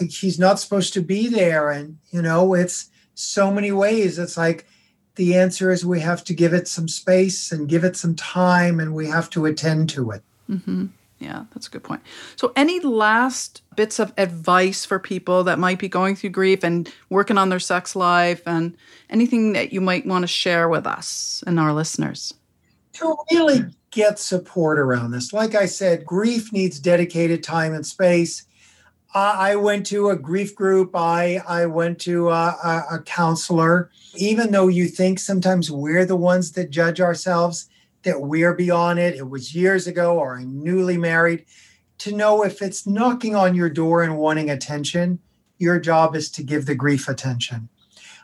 I, 0.00 0.04
he's 0.04 0.36
not 0.38 0.58
supposed 0.58 0.92
to 0.94 1.00
be 1.00 1.28
there. 1.28 1.70
And 1.70 1.98
you 2.10 2.20
know, 2.20 2.54
it's 2.54 2.90
so 3.14 3.52
many 3.52 3.70
ways. 3.70 4.18
It's 4.18 4.36
like 4.36 4.66
the 5.14 5.36
answer 5.36 5.70
is 5.70 5.86
we 5.86 6.00
have 6.00 6.24
to 6.24 6.34
give 6.34 6.52
it 6.52 6.66
some 6.66 6.88
space 6.88 7.52
and 7.52 7.68
give 7.68 7.84
it 7.84 7.96
some 7.96 8.16
time, 8.16 8.80
and 8.80 8.94
we 8.94 9.06
have 9.06 9.30
to 9.30 9.46
attend 9.46 9.90
to 9.90 10.10
it. 10.10 10.22
Mm-hmm. 10.50 10.86
Yeah, 11.18 11.44
that's 11.54 11.68
a 11.68 11.70
good 11.70 11.84
point. 11.84 12.02
So, 12.36 12.52
any 12.56 12.80
last 12.80 13.62
bits 13.76 13.98
of 13.98 14.12
advice 14.18 14.84
for 14.84 14.98
people 14.98 15.44
that 15.44 15.58
might 15.58 15.78
be 15.78 15.88
going 15.88 16.16
through 16.16 16.30
grief 16.30 16.64
and 16.64 16.92
working 17.08 17.38
on 17.38 17.48
their 17.48 17.60
sex 17.60 17.94
life 17.94 18.42
and 18.46 18.76
anything 19.10 19.52
that 19.52 19.72
you 19.72 19.80
might 19.80 20.06
want 20.06 20.24
to 20.24 20.26
share 20.26 20.68
with 20.68 20.86
us 20.86 21.42
and 21.46 21.60
our 21.60 21.72
listeners? 21.72 22.34
To 22.94 23.16
really 23.32 23.64
get 23.90 24.18
support 24.18 24.78
around 24.78 25.12
this, 25.12 25.32
like 25.32 25.54
I 25.54 25.66
said, 25.66 26.04
grief 26.04 26.52
needs 26.52 26.80
dedicated 26.80 27.42
time 27.42 27.72
and 27.74 27.86
space. 27.86 28.46
I 29.14 29.54
went 29.54 29.86
to 29.86 30.10
a 30.10 30.16
grief 30.16 30.56
group. 30.56 30.96
I 30.96 31.40
I 31.46 31.66
went 31.66 32.00
to 32.00 32.30
a, 32.30 32.56
a, 32.64 32.84
a, 32.94 32.98
counselor. 33.02 33.90
Even 34.16 34.50
though 34.50 34.66
you 34.66 34.88
think 34.88 35.20
sometimes 35.20 35.70
we're 35.70 36.04
the 36.04 36.16
ones 36.16 36.52
that 36.52 36.70
judge 36.70 37.00
ourselves, 37.00 37.68
that 38.04 38.20
we're 38.20 38.54
beyond 38.54 38.98
it. 38.98 39.16
It 39.16 39.28
was 39.28 39.54
years 39.54 39.86
ago, 39.86 40.18
or 40.18 40.36
I'm 40.36 40.62
newly 40.62 40.96
married. 40.96 41.44
To 41.98 42.12
know 42.12 42.44
if 42.44 42.62
it's 42.62 42.86
knocking 42.86 43.34
on 43.34 43.54
your 43.54 43.70
door 43.70 44.02
and 44.02 44.18
wanting 44.18 44.50
attention, 44.50 45.18
your 45.58 45.78
job 45.78 46.14
is 46.14 46.30
to 46.32 46.42
give 46.42 46.66
the 46.66 46.74
grief 46.74 47.08
attention. 47.08 47.68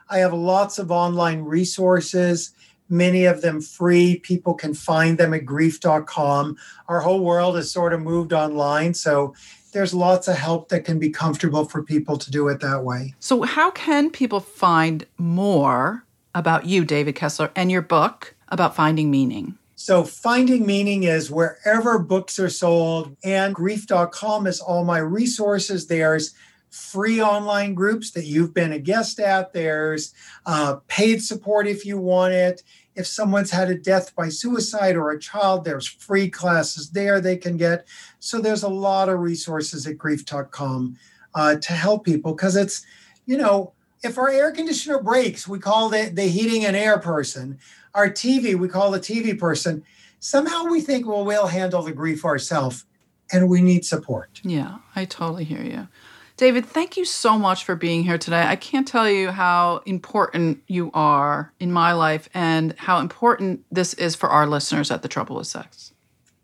I 0.09 0.19
have 0.19 0.33
lots 0.33 0.79
of 0.79 0.91
online 0.91 1.43
resources, 1.43 2.53
many 2.89 3.25
of 3.25 3.43
them 3.43 3.61
free. 3.61 4.19
People 4.19 4.55
can 4.55 4.75
find 4.75 5.17
them 5.17 5.33
at 5.33 5.47
grief.com. 5.47 6.57
Our 6.89 7.01
whole 7.01 7.21
world 7.21 7.57
has 7.57 7.71
sort 7.71 7.93
of 7.93 8.01
moved 8.01 8.33
online. 8.33 8.95
So 8.95 9.35
there's 9.73 9.95
lots 9.95 10.27
of 10.27 10.37
help 10.37 10.69
that 10.71 10.85
can 10.85 10.99
be 10.99 11.11
comfortable 11.11 11.65
for 11.65 11.83
people 11.83 12.19
to 12.19 12.31
do 12.31 12.49
it 12.49 12.61
that 12.61 12.85
way. 12.85 13.15
So, 13.21 13.43
how 13.43 13.71
can 13.71 14.11
people 14.11 14.41
find 14.41 15.07
more 15.17 16.05
about 16.35 16.67
you, 16.67 16.85
David 16.85 17.15
Kessler, 17.15 17.51
and 17.55 17.71
your 17.71 17.83
book 17.83 18.35
about 18.49 18.75
finding 18.75 19.13
meaning? 19.13 19.57
So, 19.83 20.05
Finding 20.05 20.67
Meaning 20.67 21.05
is 21.05 21.31
wherever 21.31 21.99
books 21.99 22.39
are 22.39 22.51
sold, 22.51 23.17
and 23.25 23.55
grief.com 23.55 24.47
is 24.47 24.61
all 24.61 24.85
my 24.85 24.99
resources. 24.99 25.87
There's 25.87 26.35
free 26.69 27.23
online 27.23 27.73
groups 27.73 28.11
that 28.11 28.27
you've 28.27 28.53
been 28.53 28.73
a 28.73 28.79
guest 28.79 29.21
at, 29.21 29.55
there's 29.55 30.13
uh, 30.45 30.77
paid 30.87 31.25
support 31.25 31.67
if 31.67 31.87
you 31.87 31.97
want 31.97 32.35
it. 32.35 32.63
If 32.95 33.07
someone's 33.07 33.51
had 33.51 33.71
a 33.71 33.75
death 33.75 34.15
by 34.15 34.29
suicide 34.29 34.97
or 34.97 35.13
a 35.13 35.19
child, 35.19 35.65
there's 35.65 35.87
free 35.87 36.29
classes 36.29 36.91
there 36.91 37.19
they 37.19 37.39
can 37.39 37.57
get. 37.57 37.89
So 38.19 38.39
there's 38.39 38.65
a 38.65 38.69
lot 38.69 39.09
of 39.09 39.21
resources 39.21 39.87
at 39.87 39.97
grief.com 39.97 40.99
uh, 41.35 41.55
to 41.55 41.73
help 41.73 42.05
people 42.05 42.35
because 42.35 42.55
it's, 42.55 42.85
you 43.25 43.39
know, 43.39 43.73
if 44.03 44.19
our 44.19 44.29
air 44.29 44.51
conditioner 44.51 45.03
breaks, 45.03 45.49
we 45.49 45.59
call 45.59 45.89
the, 45.89 46.11
the 46.13 46.25
heating 46.25 46.67
and 46.67 46.77
air 46.77 46.99
person. 46.99 47.59
Our 47.95 48.09
TV, 48.09 48.55
we 48.55 48.69
call 48.69 48.91
the 48.91 49.01
TV 49.01 49.39
person. 49.39 49.85
Somehow 50.19 50.65
we 50.65 50.81
think, 50.81 51.07
well, 51.07 51.25
we'll 51.25 51.47
handle 51.47 51.83
the 51.83 51.93
grief 51.93 52.25
ourselves, 52.25 52.85
and 53.33 53.49
we 53.49 53.63
need 53.63 53.85
support. 53.85 54.41
Yeah, 54.45 54.79
I 54.95 55.05
totally 55.07 55.45
hear 55.45 55.63
you. 55.63 55.89
David, 56.37 56.65
thank 56.65 56.97
you 56.97 57.05
so 57.05 57.39
much 57.39 57.65
for 57.65 57.77
being 57.77 58.03
here 58.03 58.17
today. 58.17 58.43
I 58.43 58.57
can't 58.57 58.89
tell 58.89 59.09
you 59.11 59.31
how 59.31 59.83
important 59.85 60.63
you 60.69 60.91
are 60.95 61.53
in 61.61 61.71
my 61.71 61.93
life 61.93 62.31
and 62.33 62.75
how 62.79 62.99
important 62.99 63.65
this 63.71 63.93
is 63.95 64.17
for 64.17 64.31
our 64.31 64.47
listeners 64.47 64.91
at 64.91 65.03
The 65.03 65.09
Trouble 65.09 65.37
with 65.37 65.49
Sex. 65.49 65.93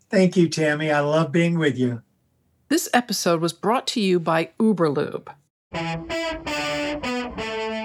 Thank 0.09 0.37
you, 0.37 0.49
Tammy. 0.49 0.91
I 0.91 0.99
love 0.99 1.31
being 1.31 1.57
with 1.57 1.77
you. 1.79 2.03
This 2.69 2.87
episode 2.93 3.41
was 3.41 3.53
brought 3.53 3.87
to 3.87 3.99
you 3.99 4.19
by 4.19 4.51
Uberlube. 4.59 5.29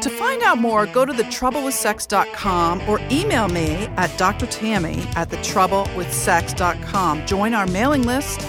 To 0.03 0.11
find 0.11 0.43
out 0.43 0.59
more, 0.59 0.85
go 0.87 1.07
to 1.07 1.13
thetroublewithsex.com 1.13 2.89
or 2.89 2.99
email 3.09 3.47
me 3.47 3.87
at 3.97 4.11
drtammy 4.19 5.07
at 5.15 5.29
thetroublewithsex.com. 5.29 7.25
Join 7.25 7.55
our 7.55 7.69
mailing 7.69 8.03
list, 8.03 8.41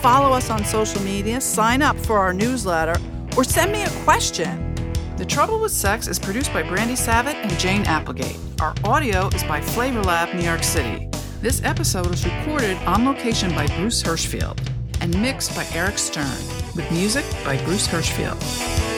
follow 0.00 0.34
us 0.34 0.48
on 0.48 0.64
social 0.64 1.02
media, 1.02 1.38
sign 1.38 1.82
up 1.82 1.98
for 1.98 2.18
our 2.18 2.32
newsletter, 2.32 2.96
or 3.36 3.44
send 3.44 3.72
me 3.72 3.82
a 3.82 3.90
question. 4.04 4.74
The 5.18 5.26
Trouble 5.26 5.60
with 5.60 5.72
Sex 5.72 6.08
is 6.08 6.18
produced 6.18 6.50
by 6.50 6.62
Brandy 6.62 6.94
Savitt 6.94 7.34
and 7.34 7.58
Jane 7.58 7.82
Applegate. 7.82 8.38
Our 8.62 8.74
audio 8.82 9.28
is 9.28 9.44
by 9.44 9.60
Flavor 9.60 10.02
Lab 10.02 10.34
New 10.34 10.40
York 10.40 10.62
City. 10.62 11.10
This 11.42 11.62
episode 11.62 12.06
was 12.06 12.24
recorded 12.24 12.78
on 12.84 13.04
location 13.04 13.50
by 13.50 13.66
Bruce 13.76 14.02
Hirschfield 14.02 14.66
and 15.02 15.20
mixed 15.20 15.54
by 15.54 15.66
Eric 15.74 15.98
Stern, 15.98 16.38
with 16.74 16.90
music 16.90 17.26
by 17.44 17.62
Bruce 17.66 17.86
Hirschfield. 17.86 18.91